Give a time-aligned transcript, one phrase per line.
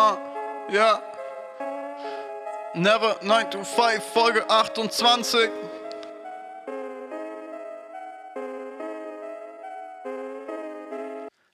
[0.00, 0.16] Ah,
[0.70, 1.02] ja.
[2.74, 5.50] Never 9 to 5, Folge 28.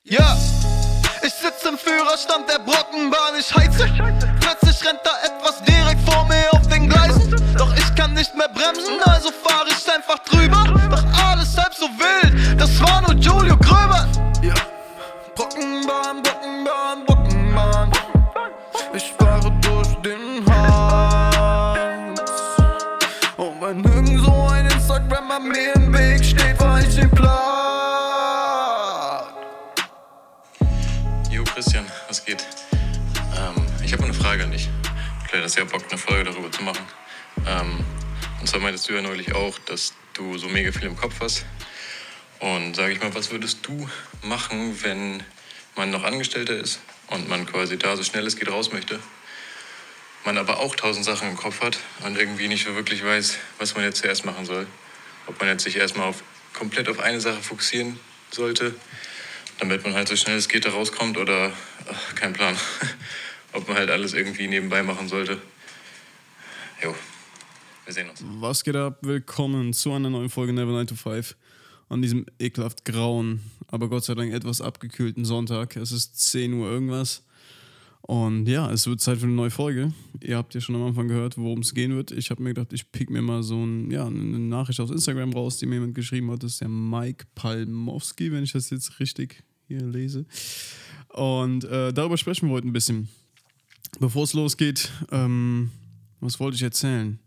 [0.03, 0.37] Ja,
[1.23, 3.89] ich sitze im Führerstand der Brockenbahn, ich heize.
[4.41, 7.35] Plötzlich rennt da etwas direkt vor mir auf den Gleisen.
[7.57, 10.63] Doch ich kann nicht mehr bremsen, also fahre ich einfach drüber.
[10.91, 13.14] Doch alles halb so wild, das war nur
[40.75, 41.45] viel im Kopf hast.
[42.41, 43.89] Und sage ich mal, was würdest du
[44.23, 45.23] machen, wenn
[45.77, 48.99] man noch Angestellter ist und man quasi da so schnell es geht raus möchte?
[50.25, 53.75] Man aber auch tausend Sachen im Kopf hat und irgendwie nicht so wirklich weiß, was
[53.75, 54.67] man jetzt zuerst machen soll.
[55.27, 56.23] Ob man jetzt sich erstmal auf,
[56.53, 57.99] komplett auf eine Sache fokussieren
[58.31, 58.75] sollte
[59.59, 61.53] damit man halt so schnell es geht da rauskommt oder
[61.91, 62.57] ach, kein Plan.
[63.53, 65.41] Ob man halt alles irgendwie nebenbei machen sollte.
[66.83, 66.95] Jo,
[67.85, 68.25] wir sehen uns.
[68.41, 68.99] Was geht ab?
[69.03, 71.37] Willkommen zu einer neuen Folge Never 9 to 5
[71.91, 75.77] an diesem ekelhaft grauen, aber Gott sei Dank etwas abgekühlten Sonntag.
[75.77, 77.23] Es ist 10 Uhr irgendwas.
[78.01, 79.93] Und ja, es wird Zeit für eine neue Folge.
[80.23, 82.11] Ihr habt ja schon am Anfang gehört, worum es gehen wird.
[82.11, 85.33] Ich habe mir gedacht, ich pick mir mal so ein, ja, eine Nachricht aus Instagram
[85.33, 86.43] raus, die mir jemand geschrieben hat.
[86.43, 90.27] Das ist der Mike Palmowski, wenn ich das jetzt richtig hier lese.
[91.09, 93.09] Und äh, darüber sprechen wir heute ein bisschen.
[94.01, 95.71] Bevor es losgeht, ähm,
[96.21, 97.19] was wollte ich erzählen?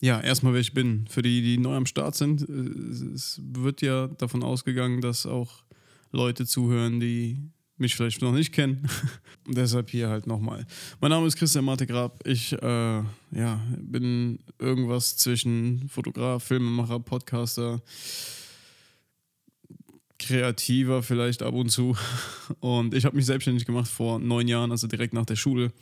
[0.00, 1.06] Ja, erstmal, wer ich bin.
[1.08, 5.62] Für die, die neu am Start sind, äh, es wird ja davon ausgegangen, dass auch
[6.10, 8.88] Leute zuhören, die mich vielleicht noch nicht kennen.
[9.46, 10.66] Deshalb hier halt nochmal.
[11.00, 12.26] Mein Name ist Christian Marte Grab.
[12.26, 17.82] Ich äh, ja, bin irgendwas zwischen Fotograf, Filmemacher, Podcaster,
[20.18, 21.96] kreativer vielleicht ab und zu.
[22.60, 25.72] Und ich habe mich selbstständig gemacht vor neun Jahren, also direkt nach der Schule.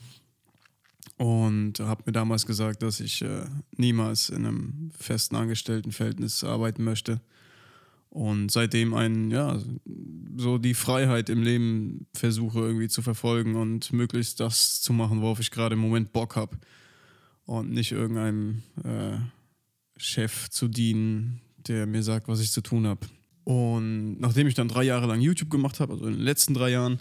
[1.18, 3.44] Und habe mir damals gesagt, dass ich äh,
[3.76, 7.20] niemals in einem festen Angestelltenverhältnis arbeiten möchte.
[8.10, 9.58] Und seitdem ein, ja,
[10.36, 15.40] so die Freiheit im Leben versuche irgendwie zu verfolgen und möglichst das zu machen, worauf
[15.40, 16.56] ich gerade im Moment Bock habe.
[17.44, 19.18] Und nicht irgendeinem äh,
[19.96, 23.06] Chef zu dienen, der mir sagt, was ich zu tun habe.
[23.44, 26.70] Und nachdem ich dann drei Jahre lang YouTube gemacht habe, also in den letzten drei
[26.70, 27.00] Jahren,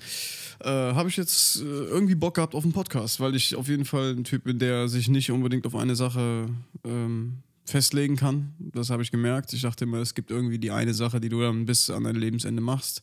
[0.59, 3.85] äh, habe ich jetzt äh, irgendwie Bock gehabt auf einen Podcast, weil ich auf jeden
[3.85, 6.49] Fall ein Typ bin, der sich nicht unbedingt auf eine Sache
[6.83, 8.53] ähm, festlegen kann.
[8.59, 9.53] Das habe ich gemerkt.
[9.53, 12.15] Ich dachte immer, es gibt irgendwie die eine Sache, die du dann bis an dein
[12.15, 13.01] Lebensende machst.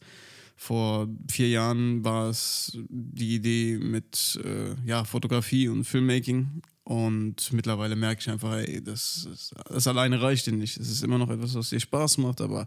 [0.56, 6.62] Vor vier Jahren war es die Idee mit äh, ja, Fotografie und Filmmaking.
[6.84, 10.76] Und mittlerweile merke ich einfach, ey, das, das, das alleine reicht dir nicht.
[10.76, 12.66] Es ist immer noch etwas, was dir Spaß macht, aber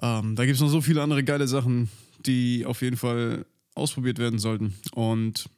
[0.00, 1.88] ähm, da gibt es noch so viele andere geile Sachen,
[2.24, 3.44] die auf jeden Fall
[3.74, 4.74] ausprobiert werden sollten.
[4.94, 5.48] Und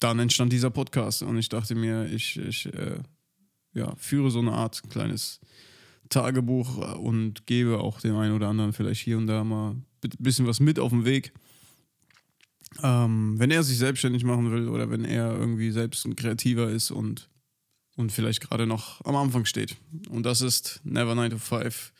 [0.00, 2.98] dann entstand dieser Podcast und ich dachte mir, ich, ich äh,
[3.72, 5.40] ja, führe so eine Art kleines
[6.08, 9.84] Tagebuch und gebe auch dem einen oder anderen vielleicht hier und da mal ein
[10.18, 11.32] bisschen was mit auf den Weg.
[12.82, 16.90] Ähm, wenn er sich selbstständig machen will oder wenn er irgendwie selbst ein Kreativer ist
[16.90, 17.28] und,
[17.96, 19.76] und vielleicht gerade noch am Anfang steht.
[20.10, 21.92] Und das ist Never 9 to 5.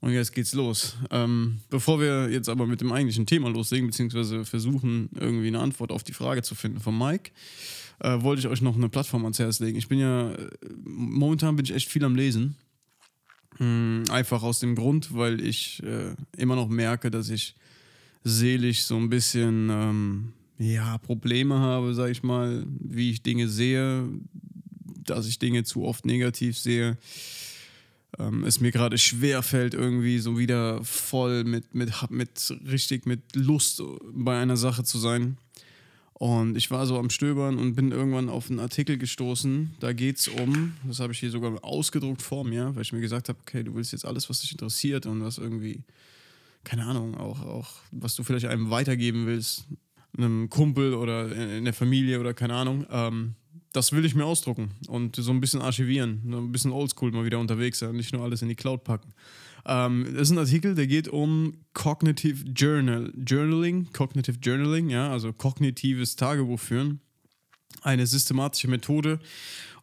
[0.00, 0.96] Und jetzt geht's los.
[1.10, 5.92] Ähm, bevor wir jetzt aber mit dem eigentlichen Thema loslegen, beziehungsweise versuchen, irgendwie eine Antwort
[5.92, 7.32] auf die Frage zu finden von Mike,
[7.98, 9.76] äh, wollte ich euch noch eine Plattform ans Herz legen.
[9.76, 10.32] Ich bin ja,
[10.82, 12.56] momentan bin ich echt viel am Lesen.
[13.58, 17.54] Hm, einfach aus dem Grund, weil ich äh, immer noch merke, dass ich
[18.24, 24.08] seelisch so ein bisschen, ähm, ja, Probleme habe, sag ich mal, wie ich Dinge sehe,
[25.04, 26.96] dass ich Dinge zu oft negativ sehe
[28.18, 33.20] ähm, es mir gerade schwer fällt, irgendwie so wieder voll mit, mit, mit richtig mit
[33.34, 33.82] Lust
[34.12, 35.36] bei einer Sache zu sein.
[36.20, 39.74] Und ich war so am Stöbern und bin irgendwann auf einen Artikel gestoßen.
[39.80, 43.00] Da geht es um, das habe ich hier sogar ausgedruckt vor mir, weil ich mir
[43.00, 45.82] gesagt habe, okay, du willst jetzt alles, was dich interessiert und was irgendwie,
[46.62, 49.64] keine Ahnung, auch, auch was du vielleicht einem weitergeben willst,
[50.14, 52.84] einem Kumpel oder in der Familie oder keine Ahnung.
[52.90, 53.34] Ähm,
[53.72, 57.38] das will ich mir ausdrucken und so ein bisschen archivieren, ein bisschen oldschool mal wieder
[57.38, 59.12] unterwegs sein, nicht nur alles in die Cloud packen.
[59.66, 65.32] Ähm, das ist ein Artikel, der geht um Cognitive Journal, Journaling, Cognitive Journaling, ja, also
[65.32, 67.00] kognitives Tagebuch führen.
[67.82, 69.20] Eine systematische Methode,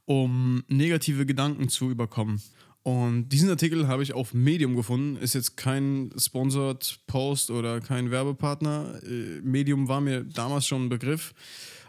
[0.06, 2.42] um negative Gedanken zu überkommen.
[2.84, 5.18] Und diesen Artikel habe ich auf Medium gefunden.
[5.18, 9.02] Ist jetzt kein Sponsored Post oder kein Werbepartner.
[9.04, 11.34] Äh, Medium war mir damals schon ein Begriff.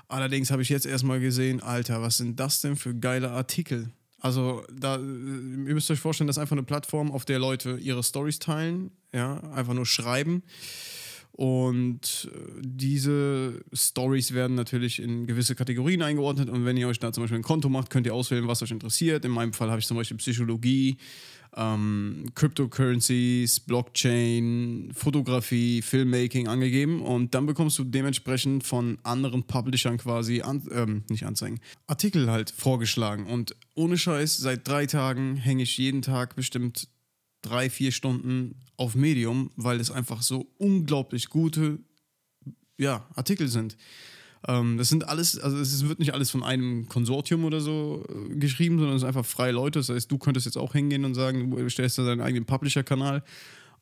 [0.09, 3.91] Allerdings habe ich jetzt erstmal gesehen, Alter, was sind das denn für geile Artikel?
[4.21, 8.03] Also, da, ihr müsst euch vorstellen, das ist einfach eine Plattform, auf der Leute ihre
[8.03, 10.43] Stories teilen, ja, einfach nur schreiben.
[11.39, 16.51] Und äh, diese Stories werden natürlich in gewisse Kategorien eingeordnet.
[16.51, 18.73] Und wenn ihr euch da zum Beispiel ein Konto macht, könnt ihr auswählen, was euch
[18.73, 19.25] interessiert.
[19.25, 20.97] In meinem Fall habe ich zum Beispiel Psychologie,
[21.59, 27.03] ähm, Cryptocurrencies, Blockchain, Fotografie, Filmmaking angegeben.
[27.03, 32.51] Und dann bekommst du dementsprechend von anderen Publishern quasi, an, ähm, nicht Anzeigen, Artikel halt
[32.51, 33.27] vorgeschlagen.
[33.27, 36.89] Und ohne Scheiß, seit drei Tagen hänge ich jeden Tag bestimmt
[37.43, 41.81] drei, vier Stunden auf Medium, weil es einfach so unglaublich gute
[42.77, 43.77] ja, Artikel sind.
[44.47, 48.37] Ähm, das sind alles, also es wird nicht alles von einem Konsortium oder so äh,
[48.37, 49.79] geschrieben, sondern es sind einfach freie Leute.
[49.81, 53.23] Das heißt, du könntest jetzt auch hingehen und sagen, du stellst da deinen eigenen Publisher-Kanal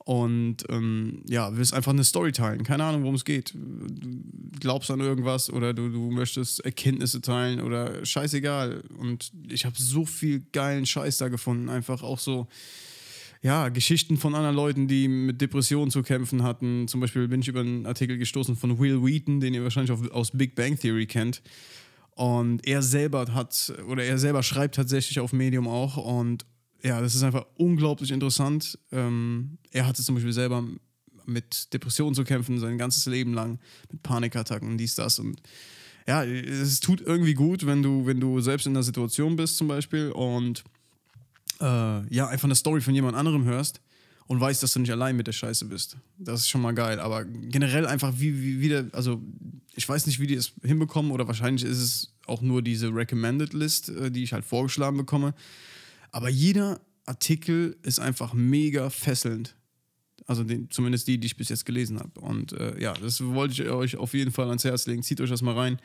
[0.06, 2.62] und ähm, ja, willst einfach eine Story teilen.
[2.62, 3.52] Keine Ahnung, worum es geht.
[3.54, 8.84] Du glaubst an irgendwas oder du, du möchtest Erkenntnisse teilen oder scheißegal.
[8.98, 11.68] Und ich habe so viel geilen Scheiß da gefunden.
[11.68, 12.46] Einfach auch so
[13.46, 16.88] ja, Geschichten von anderen Leuten, die mit Depressionen zu kämpfen hatten.
[16.88, 20.32] Zum Beispiel bin ich über einen Artikel gestoßen von Will Wheaton, den ihr wahrscheinlich aus
[20.32, 21.42] Big Bang Theory kennt.
[22.16, 25.96] Und er selber hat, oder er selber schreibt tatsächlich auf Medium auch.
[25.96, 26.44] Und
[26.82, 28.80] ja, das ist einfach unglaublich interessant.
[28.90, 30.64] Ähm, er hatte zum Beispiel selber
[31.24, 33.60] mit Depressionen zu kämpfen, sein ganzes Leben lang,
[33.92, 35.20] mit Panikattacken, dies, das.
[35.20, 35.40] Und
[36.08, 39.68] ja, es tut irgendwie gut, wenn du, wenn du selbst in der Situation bist, zum
[39.68, 40.64] Beispiel, und
[41.60, 43.80] äh, ja, einfach eine Story von jemand anderem hörst
[44.26, 45.96] und weißt, dass du nicht allein mit der Scheiße bist.
[46.18, 47.00] Das ist schon mal geil.
[47.00, 49.22] Aber generell einfach wie, wie wieder, also
[49.74, 53.52] ich weiß nicht, wie die es hinbekommen oder wahrscheinlich ist es auch nur diese Recommended
[53.52, 55.34] List, äh, die ich halt vorgeschlagen bekomme.
[56.10, 59.54] Aber jeder Artikel ist einfach mega fesselnd.
[60.26, 62.20] Also den, zumindest die, die ich bis jetzt gelesen habe.
[62.20, 65.04] Und äh, ja, das wollte ich euch auf jeden Fall ans Herz legen.
[65.04, 65.78] Zieht euch das mal rein.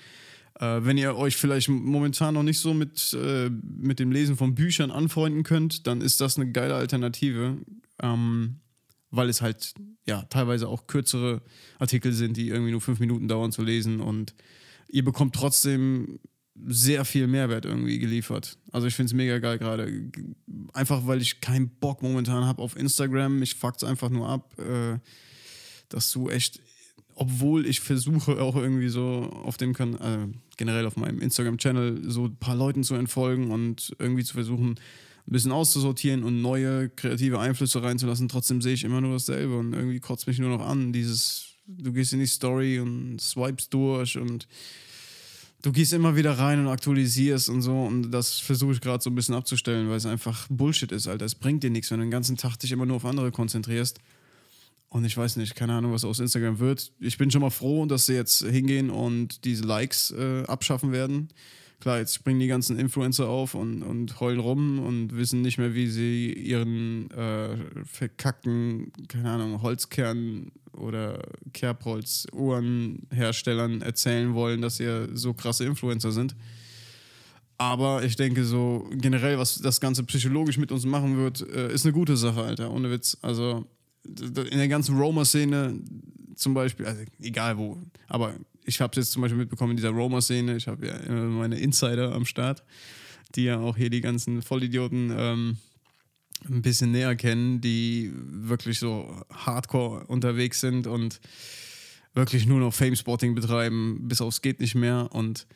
[0.59, 4.55] Äh, wenn ihr euch vielleicht momentan noch nicht so mit, äh, mit dem Lesen von
[4.55, 7.57] Büchern anfreunden könnt, dann ist das eine geile Alternative,
[8.01, 8.59] ähm,
[9.09, 9.73] weil es halt
[10.05, 11.41] ja teilweise auch kürzere
[11.79, 14.33] Artikel sind, die irgendwie nur fünf Minuten dauern zu lesen und
[14.87, 16.19] ihr bekommt trotzdem
[16.67, 18.57] sehr viel Mehrwert irgendwie geliefert.
[18.71, 20.11] Also ich finde es mega geil gerade.
[20.73, 23.39] Einfach weil ich keinen Bock momentan habe auf Instagram.
[23.39, 24.99] Mich fuckt es einfach nur ab, äh,
[25.89, 26.59] dass du echt
[27.21, 30.27] obwohl ich versuche auch irgendwie so auf dem kann äh,
[30.57, 35.31] generell auf meinem Instagram-Channel so ein paar Leuten zu entfolgen und irgendwie zu versuchen, ein
[35.31, 38.27] bisschen auszusortieren und neue kreative Einflüsse reinzulassen.
[38.27, 40.93] Trotzdem sehe ich immer nur dasselbe und irgendwie kotzt mich nur noch an.
[40.93, 44.47] Dieses, du gehst in die Story und swipes durch und
[45.61, 49.11] du gehst immer wieder rein und aktualisierst und so und das versuche ich gerade so
[49.11, 51.25] ein bisschen abzustellen, weil es einfach Bullshit ist, Alter.
[51.25, 53.99] Es bringt dir nichts, wenn du den ganzen Tag dich immer nur auf andere konzentrierst
[54.91, 56.91] und ich weiß nicht, keine Ahnung, was aus Instagram wird.
[56.99, 61.29] Ich bin schon mal froh, dass sie jetzt hingehen und diese Likes äh, abschaffen werden.
[61.79, 65.73] Klar, jetzt springen die ganzen Influencer auf und, und heulen rum und wissen nicht mehr,
[65.73, 67.55] wie sie ihren äh,
[67.85, 71.21] verkackten, keine Ahnung, Holzkern oder
[71.53, 76.35] Kerbholz-Uhrenherstellern erzählen wollen, dass sie so krasse Influencer sind.
[77.57, 81.85] Aber ich denke so generell, was das Ganze psychologisch mit uns machen wird, äh, ist
[81.85, 82.71] eine gute Sache, Alter.
[82.71, 83.17] Ohne Witz.
[83.21, 83.65] Also
[84.03, 85.79] in der ganzen Roma-Szene
[86.35, 87.77] zum Beispiel, also egal wo,
[88.07, 91.23] aber ich habe es jetzt zum Beispiel mitbekommen in dieser Roma-Szene, ich habe ja immer
[91.25, 92.63] meine Insider am Start,
[93.35, 95.57] die ja auch hier die ganzen Vollidioten ähm,
[96.49, 101.19] ein bisschen näher kennen, die wirklich so hardcore unterwegs sind und
[102.13, 105.47] wirklich nur noch Fame-Spotting betreiben, bis aufs geht nicht mehr und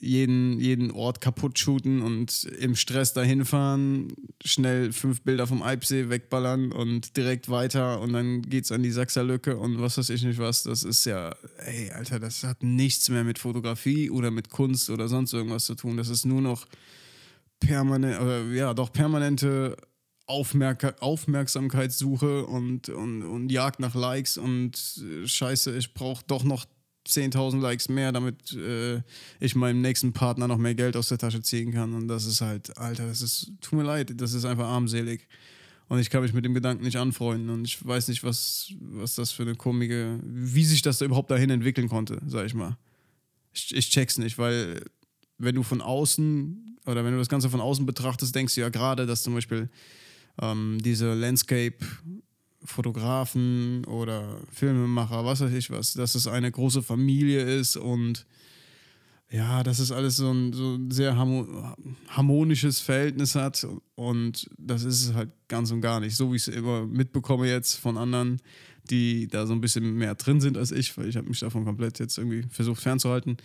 [0.00, 4.08] jeden, jeden Ort kaputt shooten und im Stress dahin fahren,
[4.44, 9.56] schnell fünf Bilder vom Eibsee wegballern und direkt weiter und dann geht's an die Sachserlücke
[9.56, 10.64] und was weiß ich nicht was.
[10.64, 15.08] Das ist ja, ey, Alter, das hat nichts mehr mit Fotografie oder mit Kunst oder
[15.08, 15.96] sonst irgendwas zu tun.
[15.96, 16.66] Das ist nur noch
[17.60, 19.76] permanent, oder ja, doch permanente
[20.26, 26.64] Aufmerk Aufmerksamkeitssuche und, und, und Jagd nach Likes und äh, Scheiße, ich brauche doch noch
[27.06, 29.02] 10.000 Likes mehr, damit äh,
[29.40, 31.94] ich meinem nächsten Partner noch mehr Geld aus der Tasche ziehen kann.
[31.94, 35.26] Und das ist halt, Alter, das ist, tut mir leid, das ist einfach armselig.
[35.88, 37.50] Und ich kann mich mit dem Gedanken nicht anfreunden.
[37.50, 41.30] Und ich weiß nicht, was, was das für eine komische, wie sich das da überhaupt
[41.30, 42.78] dahin entwickeln konnte, sag ich mal.
[43.52, 44.82] Ich, ich check's nicht, weil
[45.38, 48.68] wenn du von außen oder wenn du das Ganze von außen betrachtest, denkst du ja
[48.68, 49.68] gerade, dass zum Beispiel
[50.40, 51.76] ähm, diese Landscape
[52.64, 58.26] Fotografen oder Filmemacher, was weiß ich was, dass es eine große Familie ist und
[59.30, 65.06] ja, dass es alles so ein, so ein sehr harmonisches Verhältnis hat und das ist
[65.06, 66.16] es halt ganz und gar nicht.
[66.16, 68.42] So wie ich es immer mitbekomme jetzt von anderen,
[68.90, 71.64] die da so ein bisschen mehr drin sind als ich, weil ich habe mich davon
[71.64, 73.38] komplett jetzt irgendwie versucht fernzuhalten.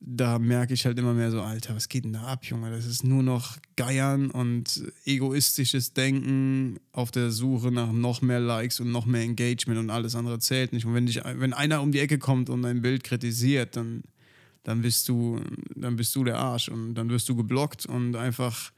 [0.00, 2.70] Da merke ich halt immer mehr so, Alter, was geht denn da ab, Junge?
[2.70, 8.78] Das ist nur noch Geiern und egoistisches Denken auf der Suche nach noch mehr Likes
[8.78, 10.86] und noch mehr Engagement und alles andere zählt nicht.
[10.86, 14.04] Und wenn, dich, wenn einer um die Ecke kommt und ein Bild kritisiert, dann
[14.68, 15.40] dann bist du,
[15.76, 18.70] dann bist du der Arsch und dann wirst du geblockt und einfach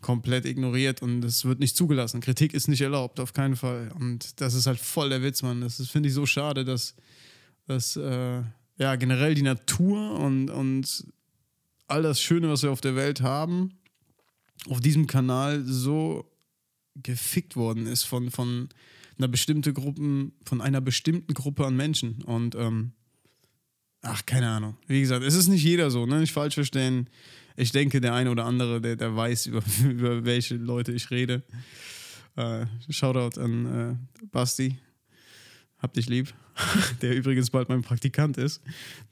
[0.00, 2.22] komplett ignoriert und es wird nicht zugelassen.
[2.22, 3.92] Kritik ist nicht erlaubt, auf keinen Fall.
[3.98, 5.60] Und das ist halt voll der Witz, Mann.
[5.60, 6.94] Das finde ich so schade, dass,
[7.66, 8.42] dass äh,
[8.78, 11.06] ja, generell die Natur und, und
[11.88, 13.78] all das Schöne, was wir auf der Welt haben,
[14.68, 16.30] auf diesem Kanal so
[16.94, 18.68] gefickt worden ist von, von
[19.18, 22.22] einer bestimmten Gruppe, von einer bestimmten Gruppe an Menschen.
[22.22, 22.92] Und ähm,
[24.02, 24.76] Ach, keine Ahnung.
[24.86, 26.20] Wie gesagt, es ist nicht jeder so, ne?
[26.20, 27.10] Nicht falsch verstehen.
[27.56, 31.42] Ich denke, der eine oder andere, der, der weiß, über, über welche Leute ich rede.
[32.36, 34.78] Äh, Shoutout an äh, Basti.
[35.78, 36.32] Hab dich lieb.
[37.02, 38.62] der übrigens bald mein Praktikant ist.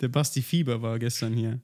[0.00, 1.61] Der Basti Fieber war gestern hier.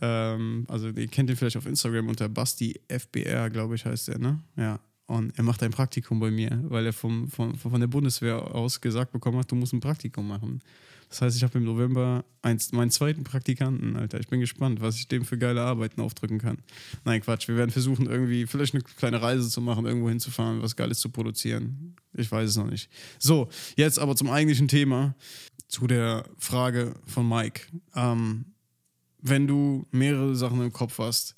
[0.00, 4.18] Ähm, also, ihr kennt ihn vielleicht auf Instagram unter Basti FBR, glaube ich, heißt er,
[4.18, 4.40] ne?
[4.56, 4.80] Ja.
[5.06, 8.80] Und er macht ein Praktikum bei mir, weil er vom, von, von der Bundeswehr aus
[8.80, 10.62] gesagt bekommen hat, du musst ein Praktikum machen.
[11.12, 14.18] Das heißt, ich habe im November eins, meinen zweiten Praktikanten, Alter.
[14.18, 16.56] Ich bin gespannt, was ich dem für geile Arbeiten aufdrücken kann.
[17.04, 17.48] Nein, Quatsch.
[17.48, 21.10] Wir werden versuchen, irgendwie vielleicht eine kleine Reise zu machen, irgendwo hinzufahren, was Geiles zu
[21.10, 21.96] produzieren.
[22.14, 22.88] Ich weiß es noch nicht.
[23.18, 25.14] So, jetzt aber zum eigentlichen Thema,
[25.68, 27.64] zu der Frage von Mike.
[27.94, 28.46] Ähm,
[29.20, 31.34] wenn du mehrere Sachen im Kopf hast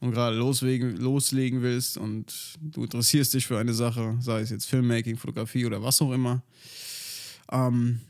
[0.00, 4.64] und gerade loslegen, loslegen willst und du interessierst dich für eine Sache, sei es jetzt
[4.64, 6.42] Filmmaking, Fotografie oder was auch immer,
[7.52, 8.00] ähm,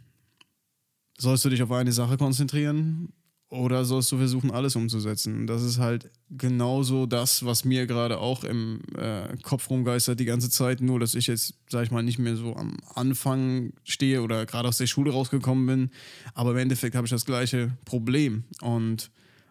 [1.18, 3.12] sollst du dich auf eine Sache konzentrieren
[3.48, 5.46] oder sollst du versuchen, alles umzusetzen?
[5.46, 10.50] Das ist halt genauso das, was mir gerade auch im äh, Kopf rumgeistert die ganze
[10.50, 14.44] Zeit, nur dass ich jetzt, sag ich mal, nicht mehr so am Anfang stehe oder
[14.46, 15.90] gerade aus der Schule rausgekommen bin.
[16.34, 18.44] Aber im Endeffekt habe ich das gleiche Problem.
[18.60, 19.10] Und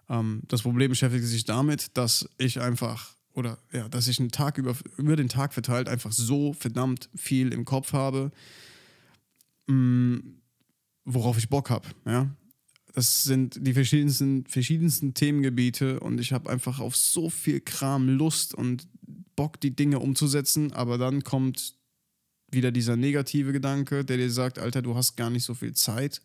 [0.09, 4.57] ähm, das Problem beschäftigt sich damit, dass ich einfach oder ja, dass ich einen Tag
[4.57, 8.31] über, über den Tag verteilt einfach so verdammt viel im Kopf habe.
[9.67, 10.42] Mh, mm,
[11.05, 11.87] worauf ich Bock habe.
[12.05, 12.29] Ja?
[12.93, 18.53] Das sind die verschiedensten, verschiedensten Themengebiete und ich habe einfach auf so viel Kram Lust
[18.53, 18.87] und
[19.35, 21.75] Bock, die Dinge umzusetzen, aber dann kommt
[22.51, 26.21] wieder dieser negative Gedanke, der dir sagt, Alter, du hast gar nicht so viel Zeit.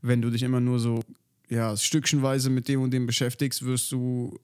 [0.00, 1.02] Wenn du dich immer nur so
[1.50, 4.40] ja, stückchenweise mit dem und dem beschäftigst, wirst du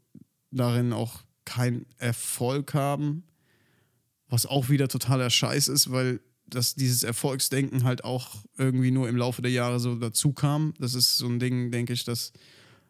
[0.51, 3.25] darin auch keinen Erfolg haben.
[4.29, 6.21] Was auch wieder totaler Scheiß ist, weil
[6.51, 10.75] dass dieses Erfolgsdenken halt auch irgendwie nur im Laufe der Jahre so dazu kam.
[10.79, 12.33] Das ist so ein Ding, denke ich, dass,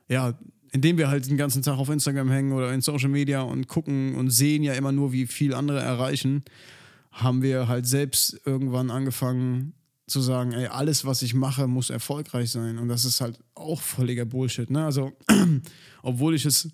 [0.09, 0.39] ja,
[0.73, 4.15] indem wir halt den ganzen Tag auf Instagram hängen oder in Social Media und gucken
[4.15, 6.45] und sehen ja immer nur, wie viel andere erreichen,
[7.13, 9.75] haben wir halt selbst irgendwann angefangen
[10.07, 12.79] zu sagen, ey, alles, was ich mache, muss erfolgreich sein.
[12.79, 14.71] Und das ist halt auch völliger Bullshit.
[14.71, 14.85] Ne?
[14.85, 15.13] Also,
[16.03, 16.69] obwohl ich es,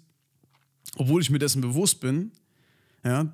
[0.97, 2.31] obwohl ich mir dessen bewusst bin,
[3.05, 3.33] ja,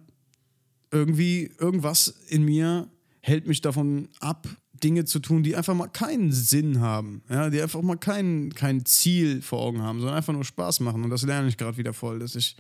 [0.90, 2.88] irgendwie irgendwas in mir
[3.20, 4.48] hält mich davon ab,
[4.82, 8.84] Dinge zu tun, die einfach mal keinen Sinn haben, ja, die einfach mal kein, kein
[8.86, 11.04] Ziel vor Augen haben, sondern einfach nur Spaß machen.
[11.04, 12.56] Und das lerne ich gerade wieder voll, dass ich,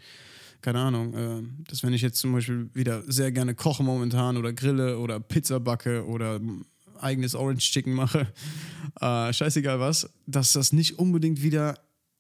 [0.60, 4.52] keine Ahnung, äh, dass wenn ich jetzt zum Beispiel wieder sehr gerne koche momentan oder
[4.52, 6.40] grille oder Pizza backe oder
[7.00, 8.26] eigenes Orange Chicken mache,
[9.00, 11.78] äh, scheißegal was, dass das nicht unbedingt wieder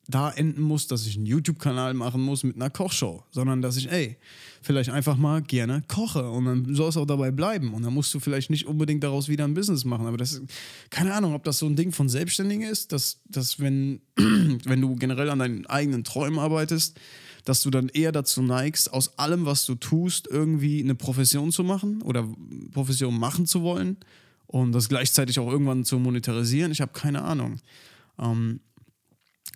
[0.08, 3.90] da enden muss, dass ich einen YouTube-Kanal machen muss mit einer Kochshow, sondern dass ich,
[3.90, 4.16] ey,
[4.62, 8.12] vielleicht einfach mal gerne koche und dann soll es auch dabei bleiben und dann musst
[8.12, 10.42] du vielleicht nicht unbedingt daraus wieder ein Business machen, aber das ist,
[10.90, 14.96] keine Ahnung, ob das so ein Ding von Selbstständigen ist, dass, dass wenn, wenn du
[14.96, 16.98] generell an deinen eigenen Träumen arbeitest,
[17.44, 21.64] dass du dann eher dazu neigst, aus allem, was du tust, irgendwie eine Profession zu
[21.64, 22.28] machen oder
[22.72, 23.96] Profession machen zu wollen
[24.46, 26.72] und das gleichzeitig auch irgendwann zu monetarisieren.
[26.72, 27.60] Ich habe keine Ahnung.
[28.18, 28.60] Ähm,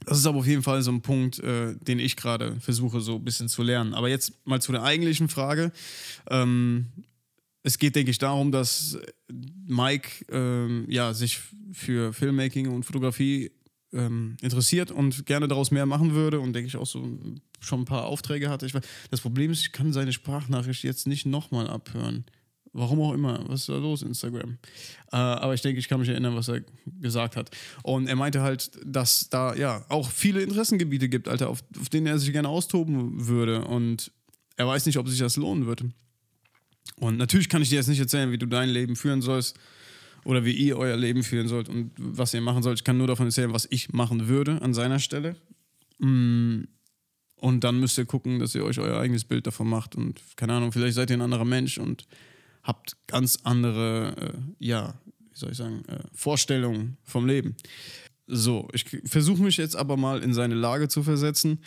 [0.07, 3.17] das ist aber auf jeden Fall so ein Punkt, äh, den ich gerade versuche, so
[3.17, 3.95] ein bisschen zu lernen.
[3.95, 5.73] Aber jetzt mal zu der eigentlichen Frage.
[6.29, 6.87] Ähm,
[7.63, 8.99] es geht, denke ich, darum, dass
[9.67, 11.41] Mike ähm, ja, sich
[11.73, 13.53] für Filmmaking und Fotografie
[13.93, 17.19] ähm, interessiert und gerne daraus mehr machen würde und denke ich auch so
[17.61, 18.67] schon ein paar Aufträge hatte.
[18.67, 18.75] Ich,
[19.11, 22.25] das Problem ist, ich kann seine Sprachnachricht jetzt nicht nochmal abhören.
[22.77, 23.41] Warum auch immer.
[23.47, 24.59] Was ist da los, Instagram?
[25.13, 26.63] Äh, aber ich denke, ich kann mich erinnern, was er
[27.01, 27.53] gesagt hat.
[27.85, 32.09] Und er meinte halt, dass da ja auch viele Interessengebiete gibt, Alter, auf, auf denen
[32.09, 33.65] er sich gerne austoben würde.
[33.65, 34.11] Und
[34.57, 35.91] er weiß nicht, ob sich das lohnen würde.
[36.97, 39.57] Und natürlich kann ich dir jetzt nicht erzählen, wie du dein Leben führen sollst
[40.25, 42.81] oder wie ihr euer Leben führen sollt und was ihr machen sollt.
[42.81, 45.37] Ich kann nur davon erzählen, was ich machen würde an seiner Stelle.
[46.01, 46.63] Mm,
[47.37, 49.95] und dann müsst ihr gucken, dass ihr euch euer eigenes Bild davon macht.
[49.95, 52.05] Und keine Ahnung, vielleicht seid ihr ein anderer Mensch und
[52.65, 54.95] habt ganz andere, äh, ja,
[55.31, 57.55] wie soll ich sagen, äh, Vorstellungen vom Leben.
[58.27, 61.61] So, ich versuche mich jetzt aber mal in seine Lage zu versetzen.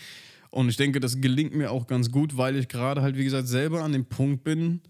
[0.50, 3.48] Und ich denke, das gelingt mir auch ganz gut, weil ich gerade halt, wie gesagt,
[3.48, 4.82] selber an dem Punkt bin,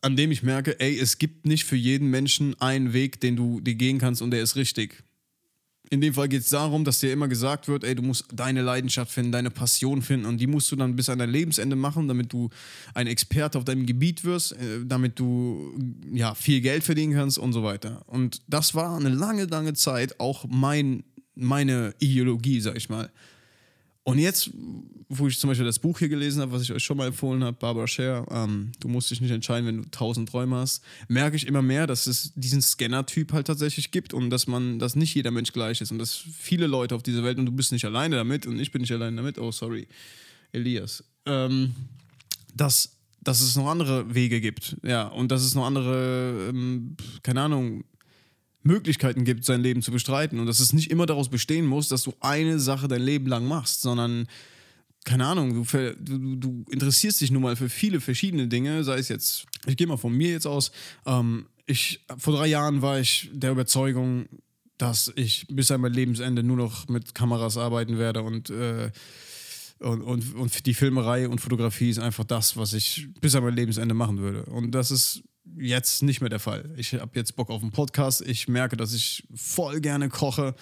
[0.00, 3.60] an dem ich merke, ey, es gibt nicht für jeden Menschen einen Weg, den du
[3.60, 5.04] dir gehen kannst und der ist richtig
[5.90, 8.62] in dem Fall geht es darum, dass dir immer gesagt wird, ey, du musst deine
[8.62, 12.08] Leidenschaft finden, deine Passion finden und die musst du dann bis an dein Lebensende machen,
[12.08, 12.50] damit du
[12.94, 15.78] ein Experte auf deinem Gebiet wirst, äh, damit du
[16.12, 18.02] ja viel Geld verdienen kannst und so weiter.
[18.06, 23.10] Und das war eine lange, lange Zeit auch mein, meine Ideologie, sag ich mal.
[24.06, 24.52] Und jetzt,
[25.08, 27.42] wo ich zum Beispiel das Buch hier gelesen habe, was ich euch schon mal empfohlen
[27.42, 31.34] habe, Barbara Scher, ähm, du musst dich nicht entscheiden, wenn du tausend Träume hast, merke
[31.34, 35.12] ich immer mehr, dass es diesen Scanner-Typ halt tatsächlich gibt und dass man, dass nicht
[35.16, 37.84] jeder Mensch gleich ist und dass viele Leute auf dieser Welt und du bist nicht
[37.84, 39.88] alleine damit und ich bin nicht alleine damit, oh sorry,
[40.52, 41.74] Elias, ähm,
[42.54, 47.40] dass, dass es noch andere Wege gibt, ja, und dass es noch andere, ähm, keine
[47.40, 47.82] Ahnung,
[48.66, 52.02] Möglichkeiten gibt, sein Leben zu bestreiten und dass es nicht immer daraus bestehen muss, dass
[52.02, 54.26] du eine Sache dein Leben lang machst, sondern
[55.04, 59.08] keine Ahnung, du, du, du interessierst dich nun mal für viele verschiedene Dinge, sei es
[59.08, 60.72] jetzt, ich gehe mal von mir jetzt aus,
[61.06, 64.26] ähm, ich, vor drei Jahren war ich der Überzeugung,
[64.78, 68.90] dass ich bis an mein Lebensende nur noch mit Kameras arbeiten werde und, äh,
[69.78, 73.54] und, und, und die Filmerei und Fotografie ist einfach das, was ich bis an mein
[73.54, 74.44] Lebensende machen würde.
[74.44, 75.22] Und das ist
[75.58, 76.72] jetzt nicht mehr der Fall.
[76.76, 78.20] Ich habe jetzt Bock auf einen Podcast.
[78.22, 80.54] Ich merke, dass ich voll gerne koche.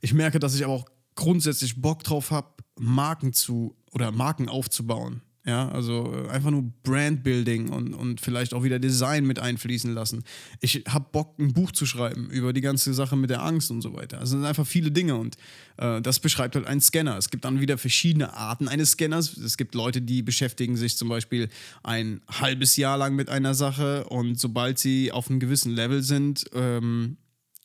[0.00, 5.22] Ich merke, dass ich aber auch grundsätzlich Bock drauf habe, Marken zu oder Marken aufzubauen.
[5.50, 10.22] Ja, also äh, einfach nur Brandbuilding und, und vielleicht auch wieder Design mit einfließen lassen.
[10.60, 13.82] Ich habe Bock, ein Buch zu schreiben über die ganze Sache mit der Angst und
[13.82, 14.20] so weiter.
[14.20, 15.36] Also sind einfach viele Dinge und
[15.78, 17.18] äh, das beschreibt halt einen Scanner.
[17.18, 19.36] Es gibt dann wieder verschiedene Arten eines Scanners.
[19.38, 21.48] Es gibt Leute, die beschäftigen sich zum Beispiel
[21.82, 26.44] ein halbes Jahr lang mit einer Sache und sobald sie auf einem gewissen Level sind,
[26.54, 27.16] ähm,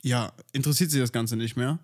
[0.01, 1.77] ja, interessiert sie das Ganze nicht mehr.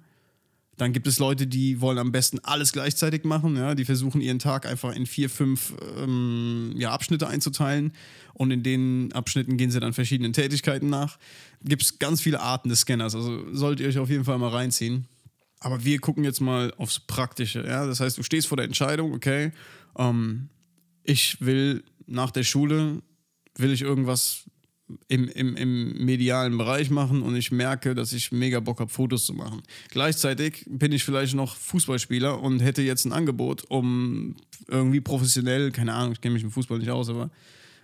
[0.82, 3.56] Dann gibt es Leute, die wollen am besten alles gleichzeitig machen.
[3.56, 3.76] Ja?
[3.76, 7.94] Die versuchen ihren Tag einfach in vier, fünf ähm, ja, Abschnitte einzuteilen.
[8.34, 11.20] Und in den Abschnitten gehen sie dann verschiedenen Tätigkeiten nach.
[11.64, 13.14] Gibt es ganz viele Arten des Scanners.
[13.14, 15.06] Also solltet ihr euch auf jeden Fall mal reinziehen.
[15.60, 17.64] Aber wir gucken jetzt mal aufs Praktische.
[17.64, 17.86] Ja?
[17.86, 19.52] Das heißt, du stehst vor der Entscheidung, okay,
[20.00, 20.50] ähm,
[21.04, 23.04] ich will nach der Schule,
[23.56, 24.50] will ich irgendwas
[25.08, 29.26] im, im, im medialen Bereich machen und ich merke, dass ich mega Bock habe, Fotos
[29.26, 29.62] zu machen.
[29.90, 34.36] Gleichzeitig bin ich vielleicht noch Fußballspieler und hätte jetzt ein Angebot, um
[34.68, 37.30] irgendwie professionell, keine Ahnung, ich kenne mich im Fußball nicht aus, aber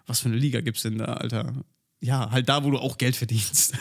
[0.06, 1.64] was für eine Liga gibt es denn da, Alter?
[2.00, 3.74] Ja, halt da, wo du auch Geld verdienst.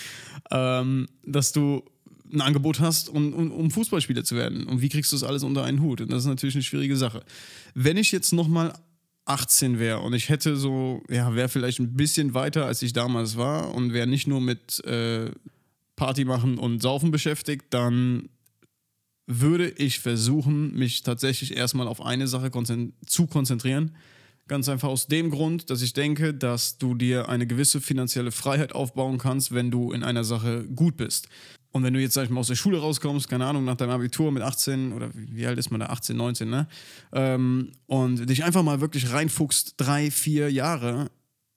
[0.50, 1.84] ähm, dass du
[2.32, 4.66] ein Angebot hast, um, um, um, Fußballspieler zu werden.
[4.66, 6.00] Und wie kriegst du das alles unter einen Hut?
[6.00, 7.24] Und das ist natürlich eine schwierige Sache.
[7.74, 8.72] Wenn ich jetzt nochmal
[9.26, 13.36] 18 wäre und ich hätte so, ja, wäre vielleicht ein bisschen weiter, als ich damals
[13.36, 15.30] war und wäre nicht nur mit äh,
[15.96, 18.28] Party machen und Saufen beschäftigt, dann
[19.26, 23.94] würde ich versuchen, mich tatsächlich erstmal auf eine Sache konzent zu konzentrieren.
[24.48, 28.74] Ganz einfach aus dem Grund, dass ich denke, dass du dir eine gewisse finanzielle Freiheit
[28.74, 31.28] aufbauen kannst, wenn du in einer Sache gut bist.
[31.72, 33.90] Und wenn du jetzt, sag ich mal, aus der Schule rauskommst, keine Ahnung, nach deinem
[33.90, 36.66] Abitur mit 18 oder wie alt ist man da, 18, 19, ne?
[37.12, 41.10] Ähm, und dich einfach mal wirklich reinfuchst, drei, vier Jahre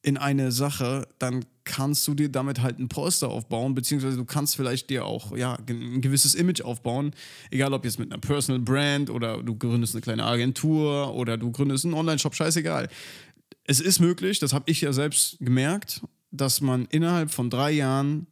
[0.04, 4.58] in eine Sache, dann kannst du dir damit halt ein Polster aufbauen, beziehungsweise du kannst
[4.58, 7.12] vielleicht dir auch ja, ein gewisses Image aufbauen,
[7.52, 11.52] egal ob jetzt mit einer Personal Brand oder du gründest eine kleine Agentur oder du
[11.52, 12.90] gründest einen Online-Shop, scheißegal.
[13.64, 18.28] Es ist möglich, das habe ich ja selbst gemerkt, dass man innerhalb von drei Jahren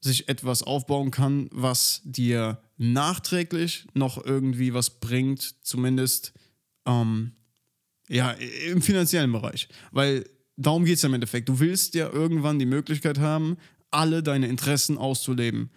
[0.00, 6.32] sich etwas aufbauen kann, was dir nachträglich noch irgendwie was bringt, zumindest
[6.86, 7.32] ähm,
[8.08, 8.32] ja,
[8.70, 9.68] im finanziellen Bereich.
[9.92, 11.48] Weil darum geht es ja im Endeffekt.
[11.48, 13.56] Du willst ja irgendwann die Möglichkeit haben,
[13.90, 15.70] alle deine Interessen auszuleben.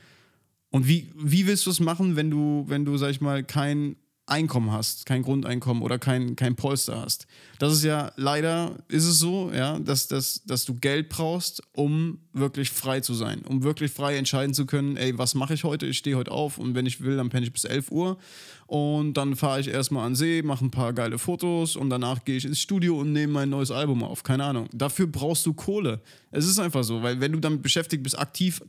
[0.70, 3.96] Und wie, wie willst du es machen, wenn du, wenn du, sag ich mal, kein
[4.26, 7.28] Einkommen hast, kein Grundeinkommen oder kein, kein Polster hast.
[7.60, 12.20] Das ist ja leider, ist es so, ja, dass, dass, dass du Geld brauchst, um
[12.32, 15.88] wirklich frei zu sein, um wirklich frei entscheiden zu können, ey, was mache ich heute?
[15.88, 18.18] Ich stehe heute auf und wenn ich will, dann penne ich bis 11 Uhr
[18.66, 22.38] und dann fahre ich erstmal an See, mache ein paar geile Fotos und danach gehe
[22.38, 24.24] ich ins Studio und nehme mein neues Album auf.
[24.24, 24.70] Keine Ahnung.
[24.72, 26.02] Dafür brauchst du Kohle.
[26.32, 28.62] Es ist einfach so, weil wenn du damit beschäftigt bist, aktiv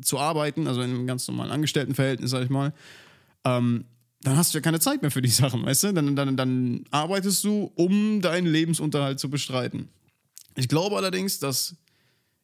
[0.00, 2.72] zu arbeiten, also in einem ganz normalen Angestelltenverhältnis, sag ich mal,
[3.44, 3.84] ähm,
[4.22, 5.92] dann hast du ja keine Zeit mehr für die Sachen, weißt du?
[5.92, 9.88] Dann, dann, dann arbeitest du, um deinen Lebensunterhalt zu bestreiten.
[10.56, 11.76] Ich glaube allerdings, dass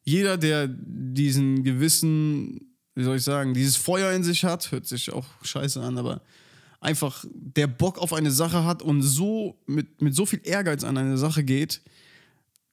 [0.03, 5.11] jeder, der diesen gewissen, wie soll ich sagen, dieses Feuer in sich hat, hört sich
[5.13, 6.21] auch scheiße an, aber
[6.81, 10.97] einfach der Bock auf eine Sache hat und so mit, mit so viel Ehrgeiz an
[10.97, 11.81] eine Sache geht,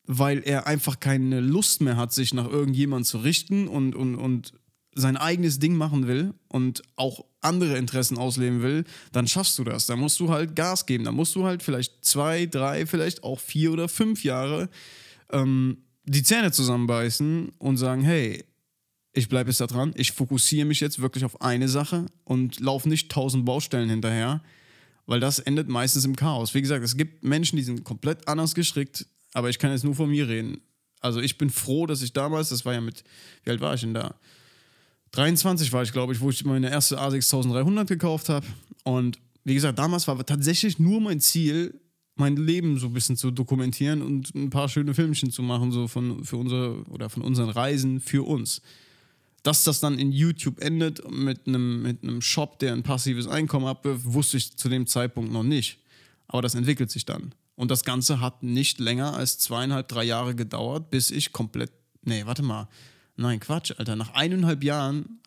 [0.06, 4.52] weil er einfach keine Lust mehr hat, sich nach irgendjemand zu richten und, und, und
[4.94, 9.86] sein eigenes Ding machen will und auch andere Interessen ausleben will, dann schaffst du das.
[9.86, 11.04] Da musst du halt Gas geben.
[11.04, 14.68] Da musst du halt vielleicht zwei, drei, vielleicht auch vier oder fünf Jahre
[15.30, 18.44] ähm, die Zähne zusammenbeißen und sagen, hey,
[19.12, 22.88] ich bleibe jetzt da dran, ich fokussiere mich jetzt wirklich auf eine Sache und laufe
[22.88, 24.42] nicht tausend Baustellen hinterher,
[25.06, 26.54] weil das endet meistens im Chaos.
[26.54, 29.94] Wie gesagt, es gibt Menschen, die sind komplett anders gestrickt, aber ich kann jetzt nur
[29.94, 30.60] von mir reden.
[31.00, 33.04] Also ich bin froh, dass ich damals, das war ja mit,
[33.44, 34.16] wie alt war ich denn da?
[35.16, 38.46] 23 war ich, glaube ich, wo ich meine erste A6300 gekauft habe.
[38.84, 41.80] Und wie gesagt, damals war tatsächlich nur mein Ziel,
[42.16, 45.88] mein Leben so ein bisschen zu dokumentieren und ein paar schöne Filmchen zu machen, so
[45.88, 48.60] von, für unsere oder von unseren Reisen für uns.
[49.42, 53.66] Dass das dann in YouTube endet mit einem, mit einem Shop, der ein passives Einkommen
[53.66, 55.78] abwirft, wusste ich zu dem Zeitpunkt noch nicht.
[56.28, 57.32] Aber das entwickelt sich dann.
[57.54, 61.72] Und das Ganze hat nicht länger als zweieinhalb, drei Jahre gedauert, bis ich komplett.
[62.02, 62.68] Nee, warte mal.
[63.16, 63.96] Nein, Quatsch, Alter.
[63.96, 65.20] Nach eineinhalb Jahren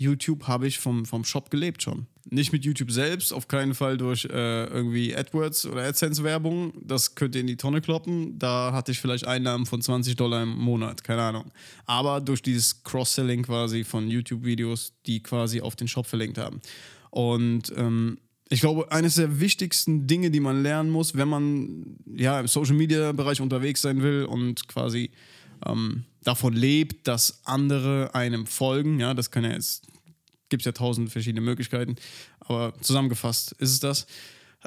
[0.00, 2.06] YouTube habe ich vom, vom Shop gelebt schon.
[2.30, 6.72] Nicht mit YouTube selbst, auf keinen Fall durch äh, irgendwie AdWords oder AdSense-Werbung.
[6.82, 8.38] Das könnte in die Tonne kloppen.
[8.38, 11.52] Da hatte ich vielleicht Einnahmen von 20 Dollar im Monat, keine Ahnung.
[11.84, 16.62] Aber durch dieses Cross-Selling quasi von YouTube-Videos, die quasi auf den Shop verlinkt haben.
[17.10, 22.40] Und ähm, ich glaube, eines der wichtigsten Dinge, die man lernen muss, wenn man ja
[22.40, 25.10] im Social-Media-Bereich unterwegs sein will und quasi
[25.66, 29.00] ähm, davon lebt, dass andere einem folgen.
[29.00, 29.86] Ja, das kann ja jetzt,
[30.48, 31.96] gibt es ja tausend verschiedene Möglichkeiten,
[32.40, 34.06] aber zusammengefasst ist es das.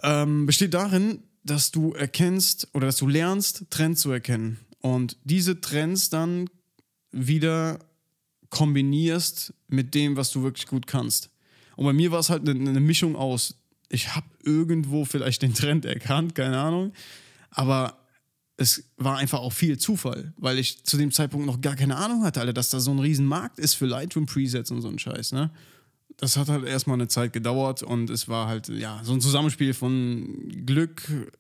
[0.02, 5.62] Ähm, besteht darin, dass du erkennst oder dass du lernst, Trends zu erkennen und diese
[5.62, 6.50] Trends dann
[7.12, 7.80] wieder
[8.50, 11.30] kombinierst mit dem, was du wirklich gut kannst.
[11.76, 13.56] Und bei mir war es halt eine, eine Mischung aus,
[13.89, 16.94] ich habe irgendwo vielleicht den Trend erkannt, keine Ahnung,
[17.50, 18.03] aber
[18.58, 22.24] es war einfach auch viel Zufall, weil ich zu dem Zeitpunkt noch gar keine Ahnung
[22.24, 25.52] hatte, Alter, dass da so ein Riesenmarkt ist für Lightroom-Presets und so ein Scheiß, ne?
[26.18, 29.74] Das hat halt erstmal eine Zeit gedauert und es war halt, ja, so ein Zusammenspiel
[29.74, 31.32] von Glück,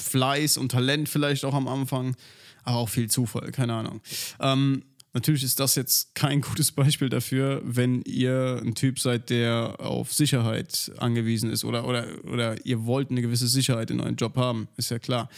[0.00, 2.14] Fleiß und Talent vielleicht auch am Anfang,
[2.62, 4.00] aber auch viel Zufall, keine Ahnung.
[4.38, 4.84] Ähm,
[5.18, 10.12] Natürlich ist das jetzt kein gutes Beispiel dafür, wenn ihr ein Typ seid, der auf
[10.12, 14.68] Sicherheit angewiesen ist oder, oder, oder ihr wollt eine gewisse Sicherheit in euren Job haben,
[14.76, 15.28] ist ja klar.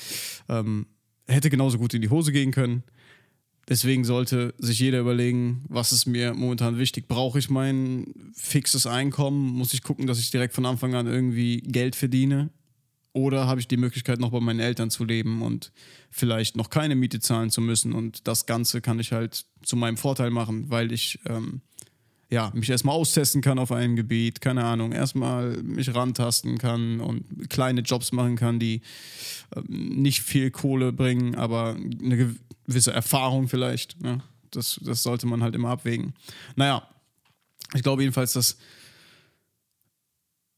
[0.51, 0.85] Ähm,
[1.27, 2.83] hätte genauso gut in die Hose gehen können.
[3.71, 7.09] Deswegen sollte sich jeder überlegen, was ist mir momentan wichtig.
[7.09, 9.47] Brauche ich mein fixes Einkommen?
[9.47, 12.51] Muss ich gucken, dass ich direkt von Anfang an irgendwie Geld verdiene?
[13.13, 15.73] Oder habe ich die Möglichkeit, noch bei meinen Eltern zu leben und
[16.11, 17.93] vielleicht noch keine Miete zahlen zu müssen?
[17.93, 21.61] Und das Ganze kann ich halt zu meinem Vorteil machen, weil ich ähm,
[22.31, 27.51] ja, mich erstmal austesten kann auf einem Gebiet, keine Ahnung, erstmal mich rantasten kann und
[27.51, 28.83] kleine Jobs machen kann, die
[29.55, 34.01] äh, nicht viel Kohle bringen, aber eine gewisse Erfahrung vielleicht.
[34.01, 34.23] Ne?
[34.53, 36.15] Das, das sollte man halt immer abwägen.
[36.55, 36.89] Naja,
[37.75, 38.57] ich glaube jedenfalls, dass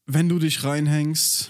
[0.05, 1.49] wenn du dich reinhängst,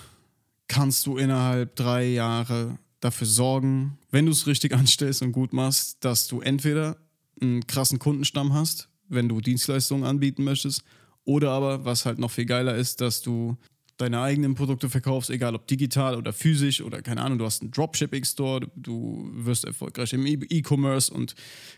[0.67, 6.04] kannst du innerhalb drei Jahre dafür sorgen, wenn du es richtig anstellst und gut machst,
[6.04, 6.97] dass du entweder
[7.41, 10.84] einen krassen Kundenstamm hast, wenn du Dienstleistungen anbieten möchtest,
[11.26, 13.58] oder aber, was halt noch viel geiler ist, dass du
[13.97, 17.71] deine eigenen Produkte verkaufst, egal ob digital oder physisch oder keine Ahnung, du hast einen
[17.71, 21.36] Dropshipping-Store, du wirst erfolgreich im e- E-Commerce und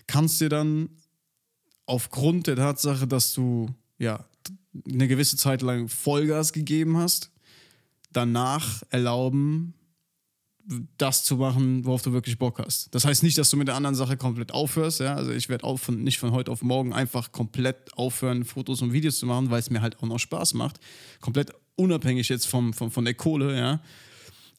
[0.07, 0.89] kannst dir dann
[1.85, 3.69] aufgrund der Tatsache, dass du
[3.99, 4.25] ja
[4.89, 7.31] eine gewisse Zeit lang Vollgas gegeben hast,
[8.15, 9.73] danach erlauben,
[10.97, 12.93] das zu machen, worauf du wirklich Bock hast.
[12.95, 14.99] Das heißt nicht, dass du mit der anderen Sache komplett aufhörst.
[14.99, 15.15] Ja?
[15.15, 18.91] Also ich werde auch von, nicht von heute auf morgen einfach komplett aufhören, Fotos und
[18.91, 20.79] Videos zu machen, weil es mir halt auch noch Spaß macht.
[21.21, 23.81] Komplett unabhängig jetzt vom, vom, von der Kohle, ja.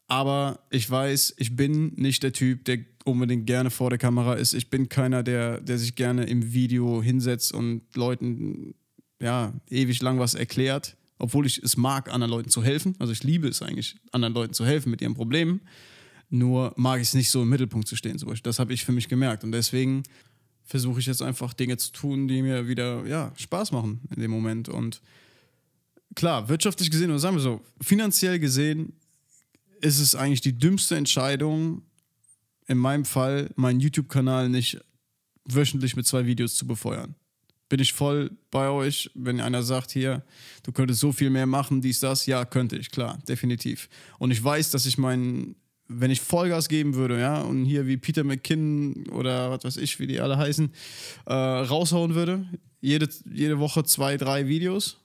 [0.07, 4.55] Aber ich weiß, ich bin nicht der Typ, der unbedingt gerne vor der Kamera ist.
[4.55, 8.75] Ich bin keiner, der, der sich gerne im Video hinsetzt und Leuten
[9.21, 12.95] ja, ewig lang was erklärt obwohl ich es mag, anderen Leuten zu helfen.
[12.99, 15.61] Also ich liebe es eigentlich, anderen Leuten zu helfen mit ihren Problemen.
[16.29, 18.19] Nur mag ich es nicht so im Mittelpunkt zu stehen.
[18.19, 18.49] Zum Beispiel.
[18.49, 19.45] Das habe ich für mich gemerkt.
[19.45, 20.03] Und deswegen
[20.65, 24.31] versuche ich jetzt einfach Dinge zu tun, die mir wieder ja, Spaß machen in dem
[24.31, 24.69] Moment.
[24.69, 25.01] Und
[26.15, 28.95] klar, wirtschaftlich gesehen, oder sagen wir so, finanziell gesehen
[29.81, 31.83] ist es eigentlich die dümmste Entscheidung,
[32.67, 34.81] in meinem Fall meinen YouTube-Kanal nicht
[35.45, 37.15] wöchentlich mit zwei Videos zu befeuern
[37.69, 39.11] bin ich voll bei euch.
[39.15, 40.23] Wenn einer sagt, hier,
[40.63, 43.89] du könntest so viel mehr machen, dies, das, ja, könnte ich, klar, definitiv.
[44.19, 45.57] Und ich weiß, dass ich meinen,
[45.89, 49.99] wenn ich Vollgas geben würde, ja, und hier wie Peter McKinnon oder was weiß ich,
[49.99, 50.73] wie die alle heißen,
[51.27, 52.47] äh, raushauen würde,
[52.81, 54.99] jede, jede Woche zwei, drei Videos,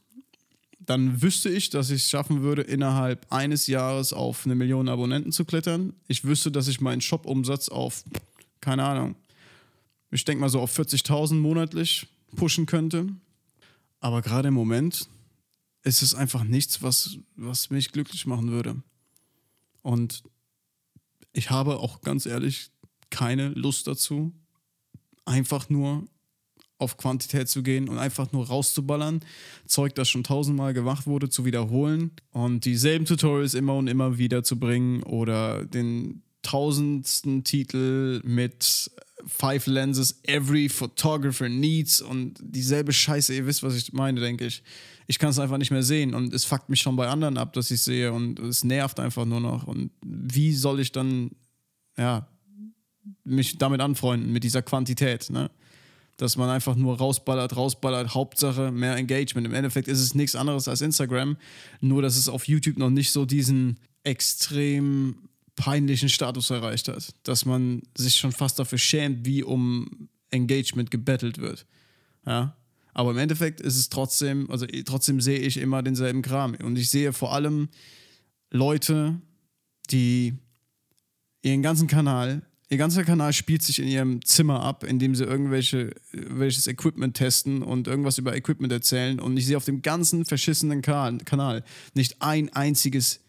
[0.80, 5.32] dann wüsste ich, dass ich es schaffen würde, innerhalb eines Jahres auf eine Million Abonnenten
[5.32, 5.94] zu klettern.
[6.08, 8.04] Ich wüsste, dass ich meinen Shop-Umsatz auf,
[8.62, 9.16] keine Ahnung,
[10.10, 13.08] ich denke mal so auf 40.000 monatlich pushen könnte.
[14.00, 15.10] Aber gerade im Moment
[15.84, 18.82] ist es einfach nichts, was, was mich glücklich machen würde.
[19.82, 20.24] Und
[21.34, 22.72] ich habe auch ganz ehrlich
[23.10, 24.32] keine Lust dazu,
[25.26, 26.06] einfach nur
[26.78, 29.24] auf Quantität zu gehen und einfach nur rauszuballern.
[29.68, 34.44] Zeug, das schon tausendmal gemacht wurde, zu wiederholen und dieselben Tutorials immer und immer wieder
[34.44, 38.92] zu bringen oder den tausendsten Titel mit
[39.26, 44.64] Five Lenses Every Photographer Needs und dieselbe Scheiße, ihr wisst, was ich meine, denke ich.
[45.08, 47.54] Ich kann es einfach nicht mehr sehen und es fuckt mich schon bei anderen ab,
[47.54, 49.68] dass ich sehe und es nervt einfach nur noch.
[49.68, 51.32] Und wie soll ich dann,
[51.98, 52.28] ja,
[53.24, 55.52] mich damit anfreunden, mit dieser Quantität, ne?
[56.18, 59.48] Dass man einfach nur rausballert, rausballert, Hauptsache mehr Engagement.
[59.48, 61.36] Im Endeffekt ist es nichts anderes als Instagram,
[61.80, 65.16] nur dass es auf YouTube noch nicht so diesen extrem
[65.56, 71.38] peinlichen Status erreicht hat, dass man sich schon fast dafür schämt, wie um Engagement gebettelt
[71.40, 71.66] wird.
[72.26, 72.56] Ja.
[72.94, 76.56] Aber im Endeffekt ist es trotzdem, also trotzdem sehe ich immer denselben Kram.
[76.56, 77.70] Und ich sehe vor allem
[78.50, 79.22] Leute,
[79.92, 80.34] die
[81.42, 85.94] ihren ganzen Kanal, ihr ganzer Kanal spielt sich in ihrem Zimmer ab, indem sie irgendwelche,
[86.12, 89.20] welches Equipment testen und irgendwas über Equipment erzählen.
[89.20, 93.22] Und ich sehe auf dem ganzen verschissenen Kanal nicht ein einziges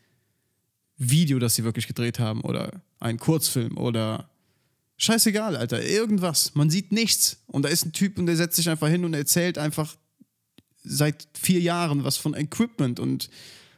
[1.10, 4.28] Video, das sie wirklich gedreht haben oder ein Kurzfilm oder
[4.96, 6.54] scheißegal, Alter, irgendwas.
[6.54, 7.42] Man sieht nichts.
[7.46, 9.96] Und da ist ein Typ und der setzt sich einfach hin und erzählt einfach
[10.84, 13.30] seit vier Jahren was von Equipment und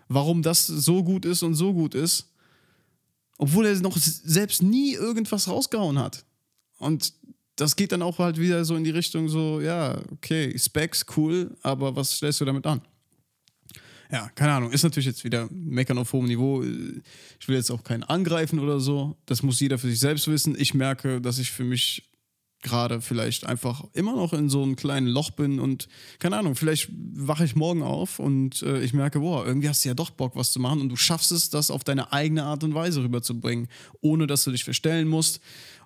[0.09, 2.31] warum das so gut ist und so gut ist.
[3.39, 6.25] Obwohl er noch selbst nie irgendwas rausgehauen hat.
[6.79, 7.13] Und
[7.57, 11.57] das geht dann auch halt wieder so in die Richtung so, ja, okay, Specs, cool,
[11.63, 12.81] aber was stellst du damit an?
[14.11, 16.63] Ja, keine Ahnung, ist natürlich jetzt wieder meckern auf hohem Niveau.
[16.63, 19.17] Ich will jetzt auch keinen angreifen oder so.
[19.27, 20.55] Das muss jeder für sich selbst wissen.
[20.59, 22.11] Ich merke, dass ich für mich
[22.65, 25.87] gerade vielleicht einfach immer noch in so einem kleinen Loch bin und
[26.19, 29.91] keine Ahnung, vielleicht wache ich morgen auf und äh, ich merke, boah, irgendwie hast du
[29.91, 32.65] ja doch Bock, was zu machen und du schaffst es, das auf deine eigene Art
[32.65, 33.69] und Weise rüberzubringen,
[34.01, 35.41] ohne dass du dich verstellen musst,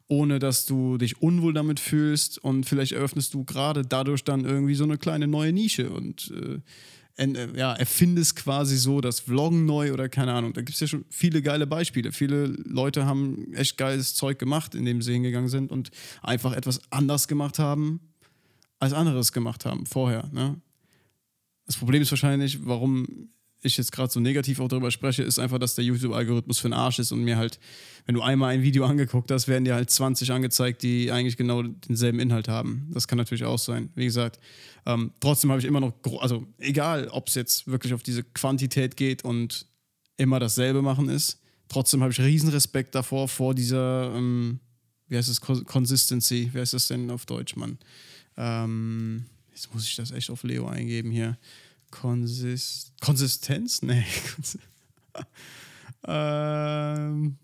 [0.06, 4.74] ohne dass du dich unwohl damit fühlst und vielleicht eröffnest du gerade dadurch dann irgendwie
[4.74, 6.60] so eine kleine neue Nische und äh,
[7.18, 10.52] ja, erfindest quasi so das Vloggen neu oder keine Ahnung.
[10.52, 12.12] Da gibt es ja schon viele geile Beispiele.
[12.12, 15.90] Viele Leute haben echt geiles Zeug gemacht, indem sie hingegangen sind und
[16.22, 18.00] einfach etwas anders gemacht haben,
[18.78, 20.28] als anderes gemacht haben vorher.
[20.32, 20.60] Ne?
[21.66, 23.30] Das Problem ist wahrscheinlich, warum
[23.62, 26.74] ich jetzt gerade so negativ auch darüber spreche, ist einfach, dass der YouTube-Algorithmus für den
[26.74, 27.58] Arsch ist und mir halt,
[28.06, 31.62] wenn du einmal ein Video angeguckt hast, werden dir halt 20 angezeigt, die eigentlich genau
[31.62, 32.88] denselben Inhalt haben.
[32.92, 33.90] Das kann natürlich auch sein.
[33.94, 34.38] Wie gesagt,
[34.86, 38.96] ähm, trotzdem habe ich immer noch, also egal, ob es jetzt wirklich auf diese Quantität
[38.96, 39.66] geht und
[40.16, 44.60] immer dasselbe machen ist, trotzdem habe ich riesen Respekt davor, vor dieser, ähm,
[45.08, 47.78] wie heißt es, Consistency, wie heißt das denn auf Deutsch, Mann?
[48.36, 51.36] Ähm, jetzt muss ich das echt auf Leo eingeben hier.
[51.90, 53.82] Konsist Konsistenz?
[53.82, 54.04] Nee.
[56.06, 57.38] ähm,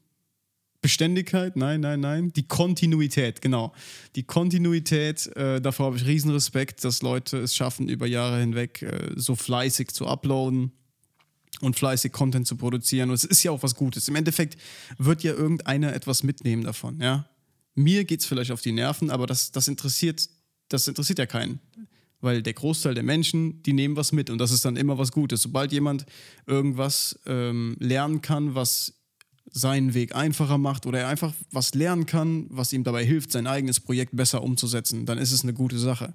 [0.85, 1.57] Beständigkeit?
[1.57, 2.33] Nein, nein, nein.
[2.35, 3.73] Die Kontinuität, genau.
[4.17, 8.83] Die Kontinuität, äh, davor habe ich riesen Respekt, dass Leute es schaffen, über Jahre hinweg
[8.83, 10.73] äh, so fleißig zu uploaden
[11.63, 13.09] und fleißig Content zu produzieren.
[13.09, 14.09] Und es ist ja auch was Gutes.
[14.09, 14.61] Im Endeffekt
[14.99, 17.31] wird ja irgendeiner etwas mitnehmen davon, ja.
[17.75, 20.29] Mir geht es vielleicht auf die Nerven, aber das, das interessiert,
[20.69, 21.61] das interessiert ja keinen
[22.25, 25.13] weil der Großteil der Menschen, die nehmen was mit und das ist dann immer was
[25.13, 25.43] Gutes.
[25.43, 26.07] Sobald jemand
[26.47, 28.95] irgendwas ähm, lernen kann, was
[29.51, 33.47] seinen Weg einfacher macht oder er einfach was lernen kann, was ihm dabei hilft, sein
[33.47, 36.15] eigenes Projekt besser umzusetzen, dann ist es eine gute Sache.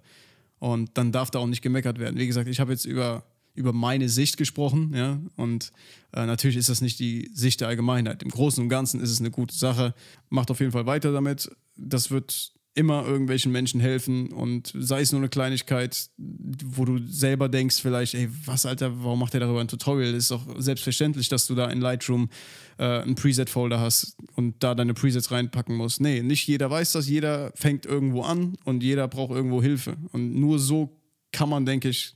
[0.57, 2.19] Und dann darf da auch nicht gemeckert werden.
[2.19, 5.71] Wie gesagt, ich habe jetzt über, über meine Sicht gesprochen, ja, und
[6.11, 8.23] äh, natürlich ist das nicht die Sicht der Allgemeinheit.
[8.23, 9.93] Im Großen und Ganzen ist es eine gute Sache.
[10.29, 11.49] Macht auf jeden Fall weiter damit.
[11.77, 17.49] Das wird immer irgendwelchen Menschen helfen und sei es nur eine Kleinigkeit, wo du selber
[17.49, 20.13] denkst vielleicht, ey, was Alter, warum macht der darüber ein Tutorial?
[20.13, 22.29] Das ist doch selbstverständlich, dass du da in Lightroom
[22.77, 25.99] äh, einen Preset-Folder hast und da deine Presets reinpacken musst.
[25.99, 29.97] Nee, nicht jeder weiß das, jeder fängt irgendwo an und jeder braucht irgendwo Hilfe.
[30.13, 30.97] Und nur so
[31.33, 32.15] kann man, denke ich,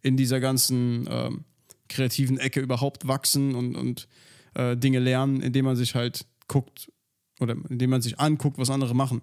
[0.00, 1.30] in dieser ganzen äh,
[1.88, 4.06] kreativen Ecke überhaupt wachsen und, und
[4.54, 6.92] äh, Dinge lernen, indem man sich halt guckt
[7.40, 9.20] oder indem man sich anguckt, was andere machen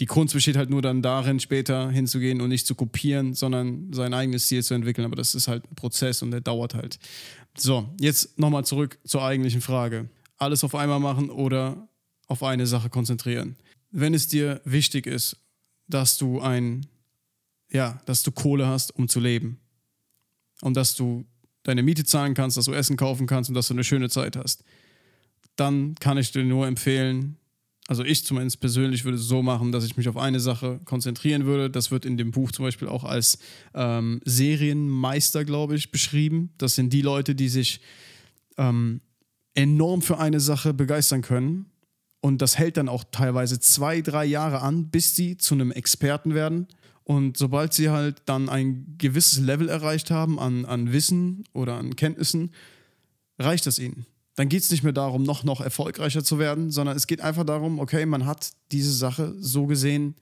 [0.00, 4.12] die Kunst besteht halt nur dann darin, später hinzugehen und nicht zu kopieren, sondern sein
[4.12, 5.04] eigenes Ziel zu entwickeln.
[5.04, 6.98] Aber das ist halt ein Prozess und der dauert halt.
[7.56, 10.08] So, jetzt nochmal zurück zur eigentlichen Frage.
[10.36, 11.88] Alles auf einmal machen oder
[12.26, 13.56] auf eine Sache konzentrieren.
[13.90, 15.36] Wenn es dir wichtig ist,
[15.86, 16.86] dass du ein,
[17.70, 19.60] ja, dass du Kohle hast, um zu leben
[20.62, 21.24] und dass du
[21.62, 24.36] deine Miete zahlen kannst, dass du Essen kaufen kannst und dass du eine schöne Zeit
[24.36, 24.64] hast.
[25.54, 27.36] Dann kann ich dir nur empfehlen,
[27.86, 31.44] also ich zumindest persönlich würde es so machen, dass ich mich auf eine Sache konzentrieren
[31.44, 31.68] würde.
[31.68, 33.38] Das wird in dem Buch zum Beispiel auch als
[33.74, 36.50] ähm, Serienmeister, glaube ich, beschrieben.
[36.56, 37.80] Das sind die Leute, die sich
[38.56, 39.02] ähm,
[39.54, 41.66] enorm für eine Sache begeistern können.
[42.22, 46.34] Und das hält dann auch teilweise zwei, drei Jahre an, bis sie zu einem Experten
[46.34, 46.68] werden.
[47.02, 51.96] Und sobald sie halt dann ein gewisses Level erreicht haben an, an Wissen oder an
[51.96, 52.52] Kenntnissen,
[53.38, 56.96] reicht das ihnen dann geht es nicht mehr darum, noch, noch erfolgreicher zu werden, sondern
[56.96, 60.16] es geht einfach darum, okay, man hat diese Sache so gesehen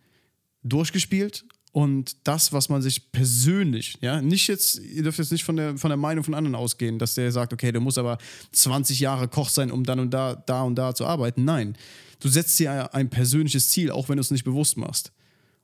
[0.62, 5.56] durchgespielt und das, was man sich persönlich, ja, nicht jetzt, ihr dürft jetzt nicht von
[5.56, 8.18] der, von der Meinung von anderen ausgehen, dass der sagt, okay, du musst aber
[8.52, 11.44] 20 Jahre Koch sein, um dann und da, da und da zu arbeiten.
[11.44, 11.76] Nein,
[12.20, 15.12] du setzt dir ein persönliches Ziel, auch wenn du es nicht bewusst machst.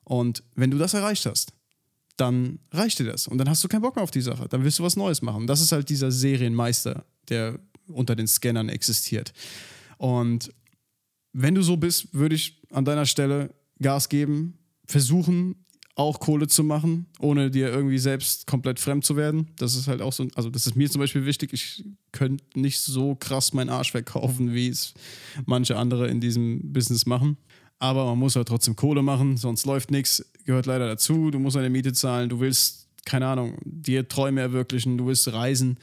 [0.05, 1.53] Und wenn du das erreicht hast,
[2.17, 3.29] dann reicht dir das.
[3.29, 4.49] Und dann hast du keinen Bock mehr auf die Sache.
[4.49, 5.47] Dann willst du was Neues machen.
[5.47, 9.33] Das ist halt dieser Serienmeister, der unter den Scannern existiert.
[9.97, 10.53] Und
[11.33, 15.67] wenn du so bist, würde ich an deiner Stelle Gas geben, versuchen,
[15.99, 19.49] auch Kohle zu machen, ohne dir irgendwie selbst komplett fremd zu werden.
[19.57, 21.53] Das ist halt auch so, also das ist mir zum Beispiel wichtig.
[21.53, 24.95] Ich könnte nicht so krass meinen Arsch verkaufen, wie es
[25.45, 27.37] manche andere in diesem Business machen.
[27.81, 30.25] Aber man muss halt trotzdem Kohle machen, sonst läuft nichts.
[30.45, 31.33] Gehört leider dazu.
[31.33, 35.79] Du musst eine Miete zahlen, du willst, keine Ahnung, dir Träume erwirklichen, du willst reisen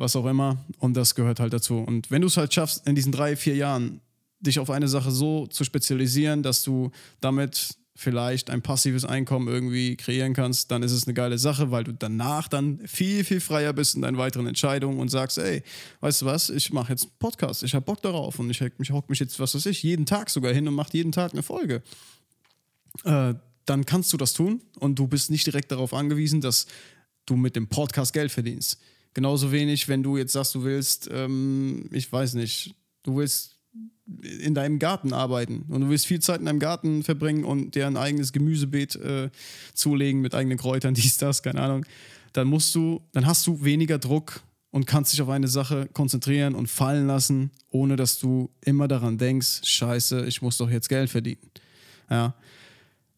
[0.00, 0.64] was auch immer.
[0.78, 1.78] Und das gehört halt dazu.
[1.78, 4.00] Und wenn du es halt schaffst, in diesen drei, vier Jahren
[4.40, 9.96] dich auf eine Sache so zu spezialisieren, dass du damit vielleicht ein passives Einkommen irgendwie
[9.96, 13.74] kreieren kannst, dann ist es eine geile Sache, weil du danach dann viel, viel freier
[13.74, 15.62] bist in deinen weiteren Entscheidungen und sagst, ey,
[16.00, 18.90] weißt du was, ich mache jetzt einen Podcast, ich habe Bock darauf und ich, ich
[18.90, 21.42] hock mich jetzt, was weiß ich, jeden Tag sogar hin und mache jeden Tag eine
[21.42, 21.82] Folge.
[23.04, 23.34] Äh,
[23.66, 26.66] dann kannst du das tun und du bist nicht direkt darauf angewiesen, dass
[27.26, 28.80] du mit dem Podcast Geld verdienst.
[29.14, 33.58] Genauso wenig, wenn du jetzt sagst, du willst, ähm, ich weiß nicht, du willst
[34.22, 37.86] in deinem Garten arbeiten und du willst viel Zeit in deinem Garten verbringen und dir
[37.86, 39.30] ein eigenes Gemüsebeet äh,
[39.74, 41.84] zulegen mit eigenen Kräutern, dies, das, keine Ahnung,
[42.32, 46.54] dann musst du, dann hast du weniger Druck und kannst dich auf eine Sache konzentrieren
[46.54, 51.10] und fallen lassen, ohne dass du immer daran denkst, scheiße, ich muss doch jetzt Geld
[51.10, 51.50] verdienen.
[52.08, 52.34] Ja.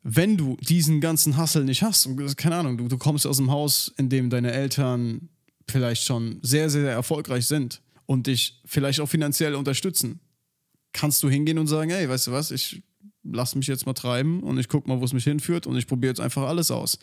[0.03, 3.93] Wenn du diesen ganzen Hassel nicht hast, keine Ahnung, du, du kommst aus dem Haus,
[3.99, 5.29] in dem deine Eltern
[5.73, 10.21] vielleicht schon sehr, sehr erfolgreich sind und dich vielleicht auch finanziell unterstützen,
[10.93, 12.83] kannst du hingehen und sagen, hey, weißt du was, ich
[13.25, 15.87] lass mich jetzt mal treiben und ich guck mal, wo es mich hinführt und ich
[15.87, 16.99] probiere jetzt einfach alles aus.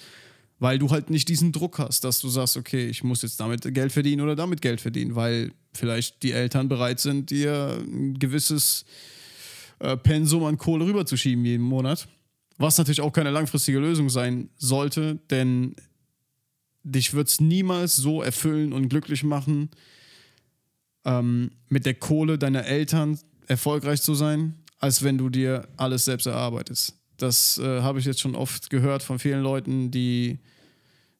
[0.59, 3.73] Weil du halt nicht diesen Druck hast, dass du sagst, okay, ich muss jetzt damit
[3.73, 8.83] Geld verdienen oder damit Geld verdienen, weil vielleicht die Eltern bereit sind, dir ein gewisses
[9.79, 12.07] äh, Pensum an Kohle rüberzuschieben jeden Monat.
[12.57, 15.75] Was natürlich auch keine langfristige Lösung sein sollte, denn
[16.83, 19.69] dich wird es niemals so erfüllen und glücklich machen,
[21.05, 26.25] ähm, mit der Kohle deiner Eltern erfolgreich zu sein, als wenn du dir alles selbst
[26.25, 26.95] erarbeitest.
[27.17, 30.39] Das äh, habe ich jetzt schon oft gehört von vielen Leuten, die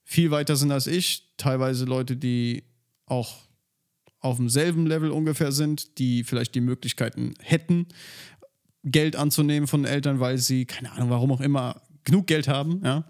[0.04, 2.64] viel weiter sind als ich, teilweise Leute, die
[3.06, 3.50] auch
[4.22, 7.88] auf demselben Level ungefähr sind, die vielleicht die Möglichkeiten hätten,
[8.84, 13.06] Geld anzunehmen von Eltern, weil sie, keine Ahnung, warum auch immer, genug Geld haben, ja.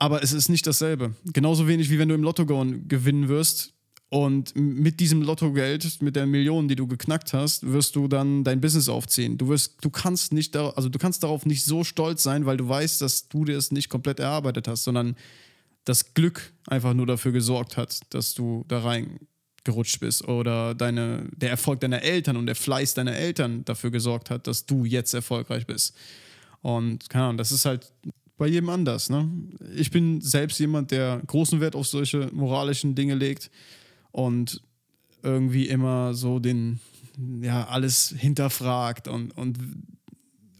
[0.00, 1.14] Aber es ist nicht dasselbe.
[1.26, 3.74] Genauso wenig wie wenn du im Lotto gewinnen wirst
[4.08, 8.62] und mit diesem Lottogeld, mit der Million, die du geknackt hast, wirst du dann dein
[8.62, 9.36] Business aufziehen.
[9.36, 12.66] Du wirst, du kannst nicht, also du kannst darauf nicht so stolz sein, weil du
[12.66, 15.16] weißt, dass du dir es nicht komplett erarbeitet hast, sondern
[15.84, 21.50] das Glück einfach nur dafür gesorgt hat, dass du da reingerutscht bist oder deine, der
[21.50, 25.66] Erfolg deiner Eltern und der Fleiß deiner Eltern dafür gesorgt hat, dass du jetzt erfolgreich
[25.66, 25.94] bist.
[26.62, 27.92] Und keine Ahnung, das ist halt
[28.40, 29.10] bei jedem anders.
[29.10, 29.30] Ne?
[29.76, 33.50] Ich bin selbst jemand, der großen Wert auf solche moralischen Dinge legt
[34.12, 34.62] und
[35.22, 36.80] irgendwie immer so den,
[37.42, 39.58] ja, alles hinterfragt und, und,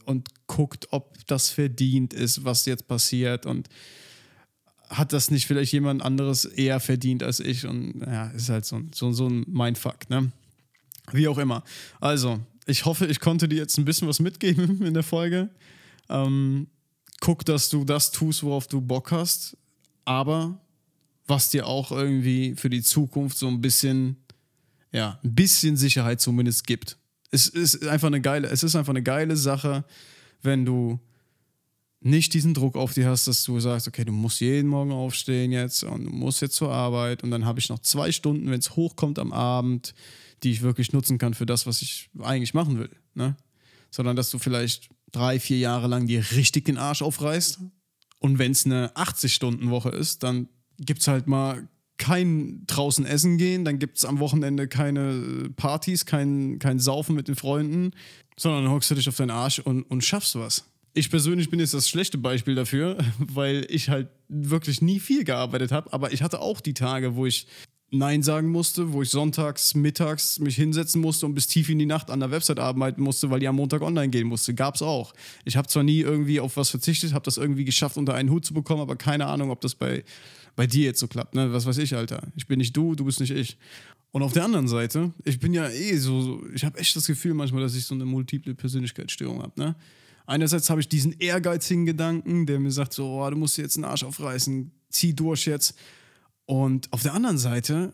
[0.05, 3.71] und guckt, ob das verdient ist, was jetzt passiert und
[4.91, 8.83] hat das nicht vielleicht jemand anderes eher verdient als ich und ja, ist halt so,
[8.95, 10.31] so, so ein Mindfuck, ne?
[11.13, 11.65] Wie auch immer.
[11.99, 15.49] Also, ich hoffe, ich konnte dir jetzt ein bisschen was mitgeben in der Folge.
[16.11, 16.67] Ähm,
[17.21, 19.57] guck, dass du das tust, worauf du Bock hast,
[20.05, 20.59] aber
[21.27, 24.17] was dir auch irgendwie für die Zukunft so ein bisschen,
[24.91, 26.99] ja, ein bisschen Sicherheit zumindest gibt.
[27.31, 29.85] Es ist einfach eine geile, es ist einfach eine geile Sache,
[30.43, 30.99] wenn du
[32.01, 35.53] nicht diesen Druck auf dir hast, dass du sagst, okay, du musst jeden Morgen aufstehen
[35.53, 38.59] jetzt und du musst jetzt zur Arbeit und dann habe ich noch zwei Stunden, wenn
[38.59, 39.95] es hochkommt am Abend,
[40.43, 42.91] die ich wirklich nutzen kann für das, was ich eigentlich machen will.
[43.15, 43.37] Ne?
[43.91, 47.61] Sondern dass du vielleicht drei, vier Jahre lang dir richtig den Arsch aufreißt.
[48.19, 50.49] Und wenn es eine 80-Stunden-Woche ist, dann
[50.79, 51.69] gibt es halt mal,
[52.01, 57.29] kein draußen essen gehen, dann gibt es am Wochenende keine Partys, kein, kein Saufen mit
[57.29, 57.93] den Freunden,
[58.39, 60.65] sondern dann hockst du dich auf deinen Arsch und, und schaffst was.
[60.95, 65.73] Ich persönlich bin jetzt das schlechte Beispiel dafür, weil ich halt wirklich nie viel gearbeitet
[65.73, 67.47] habe, aber ich hatte auch die Tage, wo ich
[67.93, 71.87] Nein sagen musste, wo ich sonntags, mittags mich hinsetzen musste und bis tief in die
[71.87, 74.55] Nacht an der Website arbeiten musste, weil die am Montag online gehen musste.
[74.55, 75.13] Gab's auch.
[75.45, 78.45] Ich habe zwar nie irgendwie auf was verzichtet, habe das irgendwie geschafft, unter einen Hut
[78.45, 80.05] zu bekommen, aber keine Ahnung, ob das bei,
[80.55, 81.35] bei dir jetzt so klappt.
[81.35, 81.53] Ne?
[81.53, 82.23] Was weiß ich, Alter.
[82.37, 83.57] Ich bin nicht du, du bist nicht ich.
[84.13, 87.07] Und auf der anderen Seite, ich bin ja eh so, so ich habe echt das
[87.07, 89.53] Gefühl manchmal, dass ich so eine multiple Persönlichkeitsstörung habe.
[89.61, 89.75] Ne?
[90.27, 93.85] Einerseits habe ich diesen ehrgeizigen Gedanken, der mir sagt, so, oh, du musst jetzt einen
[93.85, 95.75] Arsch aufreißen, zieh durch jetzt.
[96.51, 97.93] Und auf der anderen Seite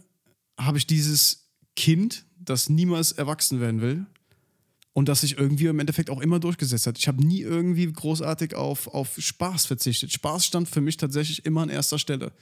[0.58, 4.06] habe ich dieses Kind, das niemals erwachsen werden will
[4.94, 6.96] und das sich irgendwie im Endeffekt auch immer durchgesetzt hat.
[6.96, 10.10] Ich habe nie irgendwie großartig auf, auf Spaß verzichtet.
[10.10, 12.32] Spaß stand für mich tatsächlich immer an erster Stelle.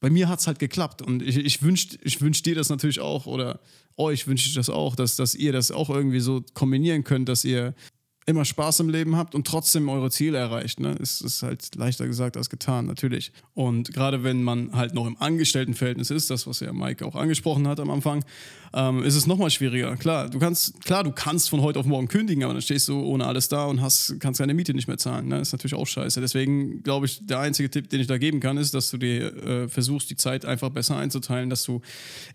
[0.00, 2.98] Bei mir hat es halt geklappt und ich, ich wünsche ich wünsch dir das natürlich
[2.98, 3.60] auch oder
[3.96, 7.44] euch wünsche ich das auch, dass, dass ihr das auch irgendwie so kombinieren könnt, dass
[7.44, 7.76] ihr
[8.24, 10.78] immer Spaß im Leben habt und trotzdem eure Ziele erreicht.
[10.78, 10.96] Ne?
[11.00, 13.32] Es ist halt leichter gesagt als getan, natürlich.
[13.54, 17.66] Und gerade wenn man halt noch im Angestelltenverhältnis ist, das, was ja Mike auch angesprochen
[17.66, 18.24] hat am Anfang,
[18.74, 19.96] ähm, ist es nochmal schwieriger.
[19.96, 23.00] Klar, du kannst, klar, du kannst von heute auf morgen kündigen, aber dann stehst du
[23.00, 25.28] ohne alles da und hast, kannst deine Miete nicht mehr zahlen.
[25.28, 25.40] Ne?
[25.40, 26.20] Ist natürlich auch scheiße.
[26.20, 29.36] Deswegen glaube ich, der einzige Tipp, den ich da geben kann, ist, dass du dir
[29.36, 31.80] äh, versuchst, die Zeit einfach besser einzuteilen, dass du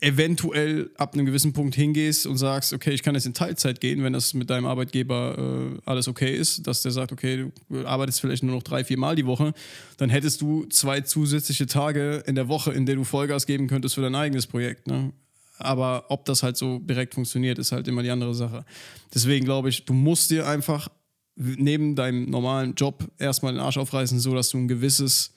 [0.02, 4.04] eventuell ab einem gewissen Punkt hingehst und sagst, okay, ich kann jetzt in Teilzeit gehen,
[4.04, 8.22] wenn das mit deinem Arbeitgeber äh, alles okay ist, dass der sagt, okay, du arbeitest
[8.22, 9.54] vielleicht nur noch drei, vier Mal die Woche,
[9.98, 13.96] dann hättest du zwei zusätzliche Tage in der Woche, in denen du Vollgas geben könntest
[13.96, 14.88] für dein eigenes Projekt.
[14.88, 15.12] Ne?
[15.58, 18.66] Aber ob das halt so direkt funktioniert, ist halt immer die andere Sache.
[19.14, 20.90] Deswegen glaube ich, du musst dir einfach
[21.36, 25.32] neben deinem normalen Job erstmal den Arsch aufreißen, so dass du ein gewisses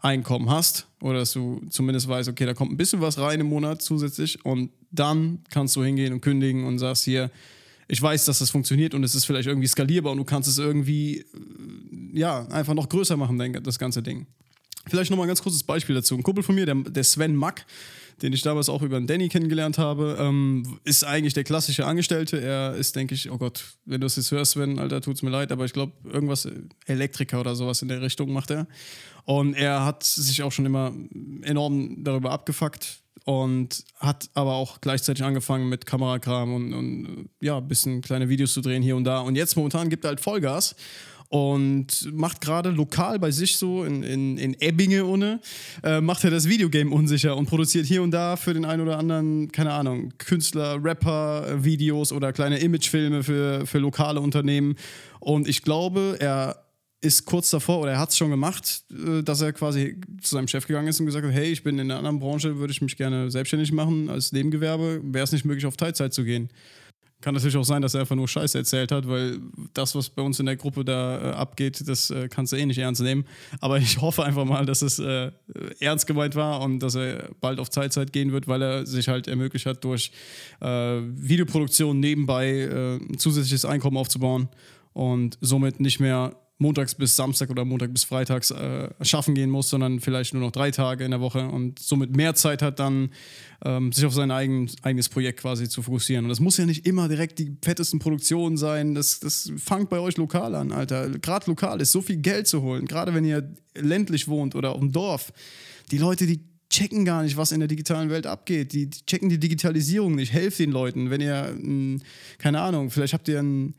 [0.00, 3.48] Einkommen hast oder dass du zumindest weißt, okay, da kommt ein bisschen was rein im
[3.48, 7.30] Monat zusätzlich und dann kannst du hingehen und kündigen und sagst hier,
[7.88, 10.58] ich weiß, dass das funktioniert und es ist vielleicht irgendwie skalierbar und du kannst es
[10.58, 11.24] irgendwie,
[12.12, 14.26] ja, einfach noch größer machen, das ganze Ding.
[14.86, 16.14] Vielleicht nochmal ein ganz kurzes Beispiel dazu.
[16.14, 17.66] Ein Kumpel von mir, der, der Sven Mack,
[18.22, 22.40] den ich damals auch über den Danny kennengelernt habe, ähm, ist eigentlich der klassische Angestellte.
[22.40, 25.30] Er ist, denke ich, oh Gott, wenn du es jetzt hörst, Sven, Alter, tut's mir
[25.30, 26.48] leid, aber ich glaube, irgendwas
[26.86, 28.66] Elektriker oder sowas in der Richtung macht er.
[29.24, 30.92] Und er hat sich auch schon immer
[31.42, 37.68] enorm darüber abgefuckt und hat aber auch gleichzeitig angefangen mit Kamerakram und, und ja, ein
[37.68, 39.20] bisschen kleine Videos zu drehen hier und da.
[39.20, 40.74] Und jetzt momentan gibt er halt Vollgas
[41.28, 45.40] und macht gerade lokal bei sich so in, in, in Ebbinge ohne,
[45.82, 48.98] äh, macht er das Videogame unsicher und produziert hier und da für den einen oder
[48.98, 54.76] anderen, keine Ahnung, Künstler, Rapper, Videos oder kleine Imagefilme für, für lokale Unternehmen.
[55.20, 56.64] Und ich glaube, er
[57.00, 60.48] ist kurz davor oder er hat es schon gemacht, äh, dass er quasi zu seinem
[60.48, 62.82] Chef gegangen ist und gesagt hat, hey, ich bin in einer anderen Branche, würde ich
[62.82, 66.50] mich gerne selbstständig machen als Nebengewerbe, wäre es nicht möglich, auf Teilzeit zu gehen.
[67.20, 69.40] Kann natürlich auch sein, dass er einfach nur Scheiße erzählt hat, weil
[69.74, 72.64] das, was bei uns in der Gruppe da äh, abgeht, das äh, kannst du eh
[72.64, 73.24] nicht ernst nehmen.
[73.60, 75.32] Aber ich hoffe einfach mal, dass es äh,
[75.80, 79.26] ernst gemeint war und dass er bald auf Teilzeit gehen wird, weil er sich halt
[79.26, 80.12] ermöglicht hat, durch
[80.60, 84.48] äh, Videoproduktion nebenbei äh, ein zusätzliches Einkommen aufzubauen
[84.92, 89.70] und somit nicht mehr montags bis Samstag oder Montag bis Freitags äh, schaffen gehen muss,
[89.70, 93.10] sondern vielleicht nur noch drei Tage in der Woche und somit mehr Zeit hat, dann
[93.64, 96.24] ähm, sich auf sein eigen, eigenes Projekt quasi zu fokussieren.
[96.24, 98.94] Und das muss ja nicht immer direkt die fettesten Produktionen sein.
[98.96, 101.10] Das, das fangt bei euch lokal an, Alter.
[101.10, 104.80] Gerade lokal ist so viel Geld zu holen, gerade wenn ihr ländlich wohnt oder auf
[104.80, 105.32] dem Dorf.
[105.92, 106.40] Die Leute, die
[106.70, 108.72] checken gar nicht, was in der digitalen Welt abgeht.
[108.72, 110.32] Die, die checken die Digitalisierung nicht.
[110.32, 111.10] Helft den Leuten.
[111.10, 112.02] Wenn ihr, mh, hm,
[112.38, 113.74] keine Ahnung, vielleicht habt ihr ein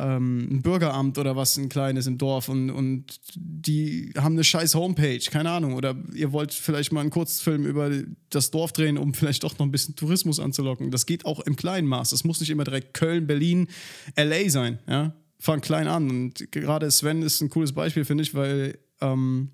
[0.00, 4.74] ähm, ein Bürgeramt oder was ein kleines im Dorf und, und die haben eine scheiß
[4.74, 5.74] Homepage, keine Ahnung.
[5.74, 7.90] Oder ihr wollt vielleicht mal einen Kurzfilm über
[8.30, 10.90] das Dorf drehen, um vielleicht doch noch ein bisschen Tourismus anzulocken.
[10.90, 12.10] Das geht auch im kleinen Maß.
[12.10, 13.68] Das muss nicht immer direkt Köln, Berlin,
[14.16, 14.78] LA sein.
[14.88, 15.14] Ja?
[15.38, 16.08] Fang klein an.
[16.08, 19.50] Und gerade Sven ist ein cooles Beispiel, finde ich, weil ähm,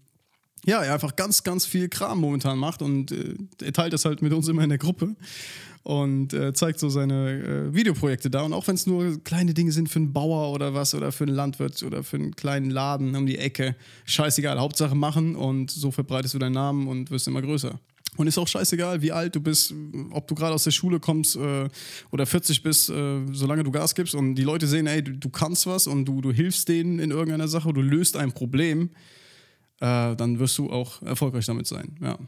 [0.67, 4.21] ja, er einfach ganz, ganz viel Kram momentan macht und äh, er teilt das halt
[4.21, 5.17] mit uns immer in der Gruppe
[5.85, 8.43] und äh, zeigt so seine äh, Videoprojekte da.
[8.43, 11.23] Und auch wenn es nur kleine Dinge sind für einen Bauer oder was oder für
[11.23, 15.93] einen Landwirt oder für einen kleinen Laden um die Ecke, scheißegal, Hauptsache machen und so
[15.93, 17.79] verbreitest du deinen Namen und wirst immer größer.
[18.17, 19.75] Und ist auch scheißegal, wie alt du bist,
[20.11, 21.69] ob du gerade aus der Schule kommst äh,
[22.11, 25.29] oder 40 bist, äh, solange du Gas gibst und die Leute sehen, ey, du, du,
[25.29, 28.91] kannst was und du, du hilfst denen in irgendeiner Sache, du löst ein Problem,
[29.81, 31.97] äh, dann wirst du auch erfolgreich damit sein.
[32.01, 32.19] Ja.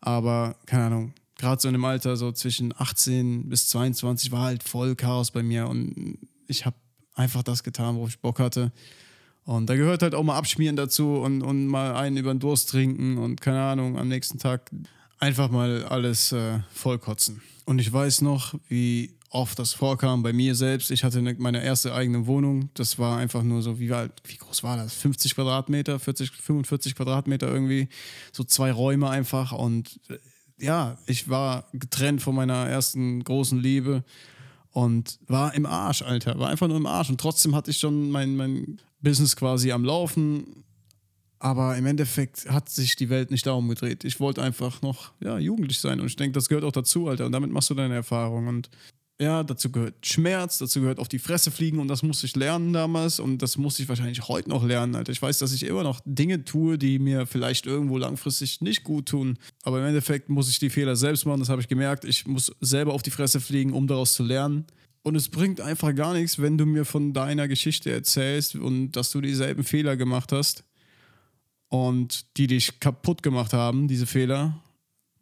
[0.00, 4.62] Aber, keine Ahnung, gerade so in dem Alter, so zwischen 18 bis 22, war halt
[4.62, 6.76] voll Chaos bei mir und ich habe
[7.14, 8.72] einfach das getan, worauf ich Bock hatte.
[9.44, 12.70] Und da gehört halt auch mal Abschmieren dazu und, und mal einen über den Durst
[12.70, 14.70] trinken und keine Ahnung, am nächsten Tag
[15.18, 17.42] einfach mal alles äh, vollkotzen.
[17.64, 20.90] Und ich weiß noch, wie oft das vorkam bei mir selbst.
[20.90, 22.70] Ich hatte ne, meine erste eigene Wohnung.
[22.74, 24.92] Das war einfach nur so, wie, wie groß war das?
[24.94, 27.88] 50 Quadratmeter, 40, 45 Quadratmeter irgendwie.
[28.32, 29.52] So zwei Räume einfach.
[29.52, 30.18] Und äh,
[30.58, 34.04] ja, ich war getrennt von meiner ersten großen Liebe
[34.72, 36.38] und war im Arsch, Alter.
[36.38, 37.08] War einfach nur im Arsch.
[37.08, 40.64] Und trotzdem hatte ich schon mein, mein Business quasi am Laufen.
[41.38, 44.04] Aber im Endeffekt hat sich die Welt nicht darum gedreht.
[44.04, 46.00] Ich wollte einfach noch ja, jugendlich sein.
[46.00, 47.26] Und ich denke, das gehört auch dazu, Alter.
[47.26, 48.48] Und damit machst du deine Erfahrung.
[48.48, 48.68] Und
[49.20, 52.72] ja, dazu gehört Schmerz, dazu gehört auf die Fresse fliegen und das musste ich lernen
[52.72, 55.12] damals und das muss ich wahrscheinlich heute noch lernen, Alter.
[55.12, 59.06] Ich weiß, dass ich immer noch Dinge tue, die mir vielleicht irgendwo langfristig nicht gut
[59.10, 62.06] tun, aber im Endeffekt muss ich die Fehler selbst machen, das habe ich gemerkt.
[62.06, 64.64] Ich muss selber auf die Fresse fliegen, um daraus zu lernen.
[65.02, 69.10] Und es bringt einfach gar nichts, wenn du mir von deiner Geschichte erzählst und dass
[69.10, 70.64] du dieselben Fehler gemacht hast
[71.68, 74.62] und die dich kaputt gemacht haben, diese Fehler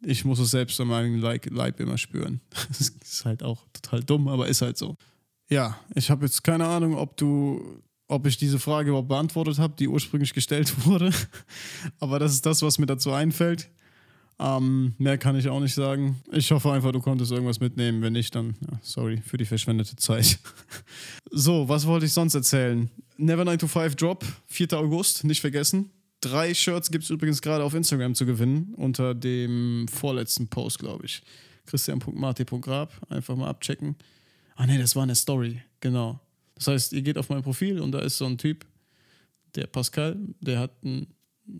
[0.01, 2.41] ich muss es selbst an meinem Leib immer spüren.
[2.69, 4.95] Das ist halt auch total dumm, aber ist halt so.
[5.49, 9.73] Ja, ich habe jetzt keine Ahnung, ob du, ob ich diese Frage überhaupt beantwortet habe,
[9.77, 11.11] die ursprünglich gestellt wurde.
[11.99, 13.69] aber das ist das, was mir dazu einfällt.
[14.41, 16.21] Ähm, mehr kann ich auch nicht sagen.
[16.31, 18.01] Ich hoffe einfach, du konntest irgendwas mitnehmen.
[18.01, 20.39] Wenn nicht, dann ja, sorry für die verschwendete Zeit.
[21.31, 22.89] so, was wollte ich sonst erzählen?
[23.17, 24.73] Never 9 to 5 Drop, 4.
[24.73, 25.91] August, nicht vergessen.
[26.21, 31.05] Drei Shirts gibt es übrigens gerade auf Instagram zu gewinnen, unter dem vorletzten Post, glaube
[31.05, 31.21] ich.
[31.65, 32.91] Christian.marti.grab.
[33.09, 33.95] Einfach mal abchecken.
[34.55, 35.61] Ah, ne, das war eine Story.
[35.79, 36.19] Genau.
[36.55, 38.65] Das heißt, ihr geht auf mein Profil und da ist so ein Typ,
[39.55, 41.07] der Pascal, der hat ein,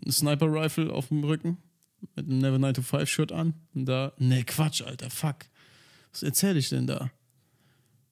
[0.08, 1.56] Sniper-Rifle auf dem Rücken
[2.14, 3.54] mit einem Never 9 to 5 Shirt an.
[3.74, 5.36] Und da, ne, Quatsch, Alter, fuck.
[6.12, 7.10] Was erzähle ich denn da?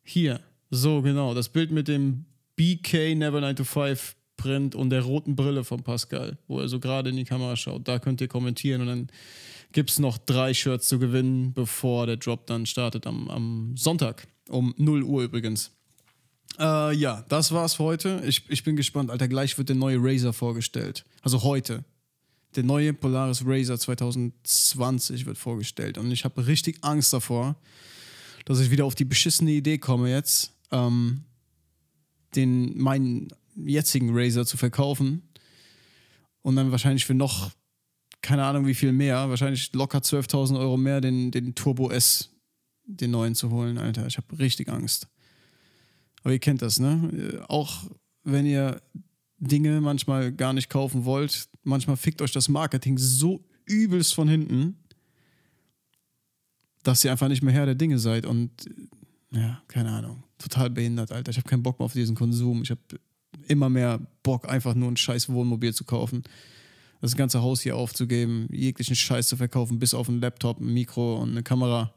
[0.03, 0.41] Hier,
[0.71, 2.25] so genau, das Bild mit dem
[2.57, 6.81] BK Never 9 to 5 Print und der roten Brille von Pascal, wo er so
[6.81, 7.87] gerade in die Kamera schaut.
[7.87, 9.09] Da könnt ihr kommentieren und dann
[9.73, 14.27] gibt es noch drei Shirts zu gewinnen, bevor der Drop dann startet am, am Sonntag
[14.49, 15.73] um 0 Uhr übrigens.
[16.59, 18.23] Äh, ja, das war's für heute.
[18.27, 19.29] Ich, ich bin gespannt, Alter.
[19.29, 21.05] Gleich wird der neue Razer vorgestellt.
[21.23, 21.85] Also heute.
[22.57, 25.99] Der neue Polaris Razer 2020 wird vorgestellt.
[25.99, 27.57] Und ich habe richtig Angst davor,
[28.47, 31.25] dass ich wieder auf die beschissene Idee komme jetzt, ähm,
[32.35, 33.29] den meinen
[33.65, 35.23] jetzigen Razer zu verkaufen
[36.43, 37.51] und dann wahrscheinlich für noch,
[38.23, 42.31] keine Ahnung wie viel mehr, wahrscheinlich locker 12.000 Euro mehr den, den Turbo S,
[42.85, 44.07] den neuen zu holen, Alter.
[44.07, 45.09] Ich habe richtig Angst.
[46.23, 47.45] Aber ihr kennt das, ne?
[47.49, 47.85] Auch
[48.25, 48.83] wenn ihr
[49.39, 54.77] Dinge manchmal gar nicht kaufen wollt, manchmal fickt euch das Marketing so übelst von hinten,
[56.83, 58.51] dass ihr einfach nicht mehr Herr der Dinge seid und
[59.31, 61.31] ja, keine Ahnung, total behindert, Alter.
[61.31, 62.63] Ich habe keinen Bock mehr auf diesen Konsum.
[62.63, 62.81] Ich habe
[63.47, 66.23] immer mehr Bock, einfach nur ein scheiß Wohnmobil zu kaufen.
[67.01, 71.21] Das ganze Haus hier aufzugeben, jeglichen Scheiß zu verkaufen, bis auf einen Laptop, ein Mikro
[71.21, 71.95] und eine Kamera.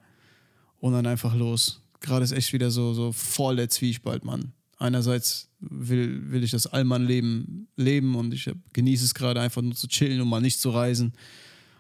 [0.80, 1.82] Und dann einfach los.
[2.00, 4.54] Gerade ist echt wieder so, so voll der Zwiespalt, Mann.
[4.78, 9.88] Einerseits will, will ich das Allmann-Leben leben und ich genieße es gerade einfach nur zu
[9.88, 11.14] chillen und mal nicht zu reisen.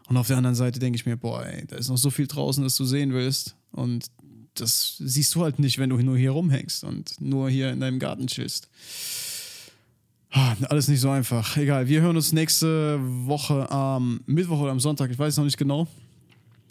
[0.07, 2.27] Und auf der anderen Seite denke ich mir, boah, ey, da ist noch so viel
[2.27, 3.55] draußen, das du sehen willst.
[3.71, 4.05] Und
[4.53, 7.99] das siehst du halt nicht, wenn du nur hier rumhängst und nur hier in deinem
[7.99, 8.69] Garten chillst.
[10.33, 11.57] Ah, alles nicht so einfach.
[11.57, 15.57] Egal, wir hören uns nächste Woche am Mittwoch oder am Sonntag, ich weiß noch nicht
[15.57, 15.87] genau.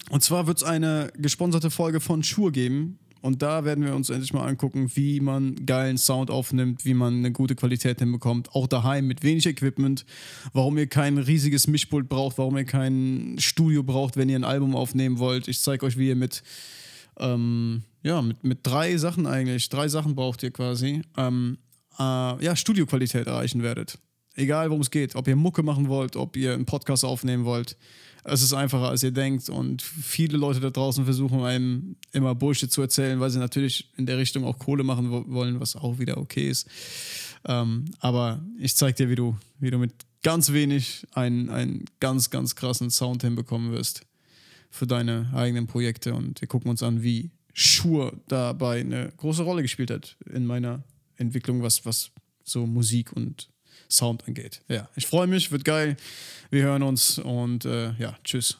[0.08, 2.98] Und zwar wird es eine gesponserte Folge von Shure geben.
[3.20, 7.18] Und da werden wir uns endlich mal angucken, wie man geilen Sound aufnimmt, wie man
[7.18, 8.54] eine gute Qualität hinbekommt.
[8.54, 10.06] Auch daheim mit wenig Equipment.
[10.54, 14.74] Warum ihr kein riesiges Mischpult braucht, warum ihr kein Studio braucht, wenn ihr ein Album
[14.74, 15.48] aufnehmen wollt.
[15.48, 16.42] Ich zeige euch, wie ihr mit,
[17.18, 21.02] ähm, ja, mit, mit drei Sachen eigentlich, drei Sachen braucht ihr quasi.
[21.18, 21.58] Ähm,
[22.00, 23.98] äh, ja, Studioqualität erreichen werdet.
[24.34, 25.14] Egal, worum es geht.
[25.16, 27.76] Ob ihr Mucke machen wollt, ob ihr einen Podcast aufnehmen wollt.
[28.24, 29.48] Es ist einfacher, als ihr denkt.
[29.48, 34.06] Und viele Leute da draußen versuchen einem immer Bullshit zu erzählen, weil sie natürlich in
[34.06, 36.68] der Richtung auch Kohle machen wollen, was auch wieder okay ist.
[37.44, 39.92] Ähm, aber ich zeig dir, wie du, wie du mit
[40.22, 44.02] ganz wenig einen, einen ganz, ganz krassen Sound hinbekommen wirst
[44.70, 46.14] für deine eigenen Projekte.
[46.14, 50.84] Und wir gucken uns an, wie Shure dabei eine große Rolle gespielt hat in meiner
[51.20, 52.10] Entwicklung, was, was
[52.42, 53.48] so Musik und
[53.88, 54.62] Sound angeht.
[54.68, 55.96] Ja, ich freue mich, wird geil.
[56.50, 58.58] Wir hören uns und äh, ja, tschüss.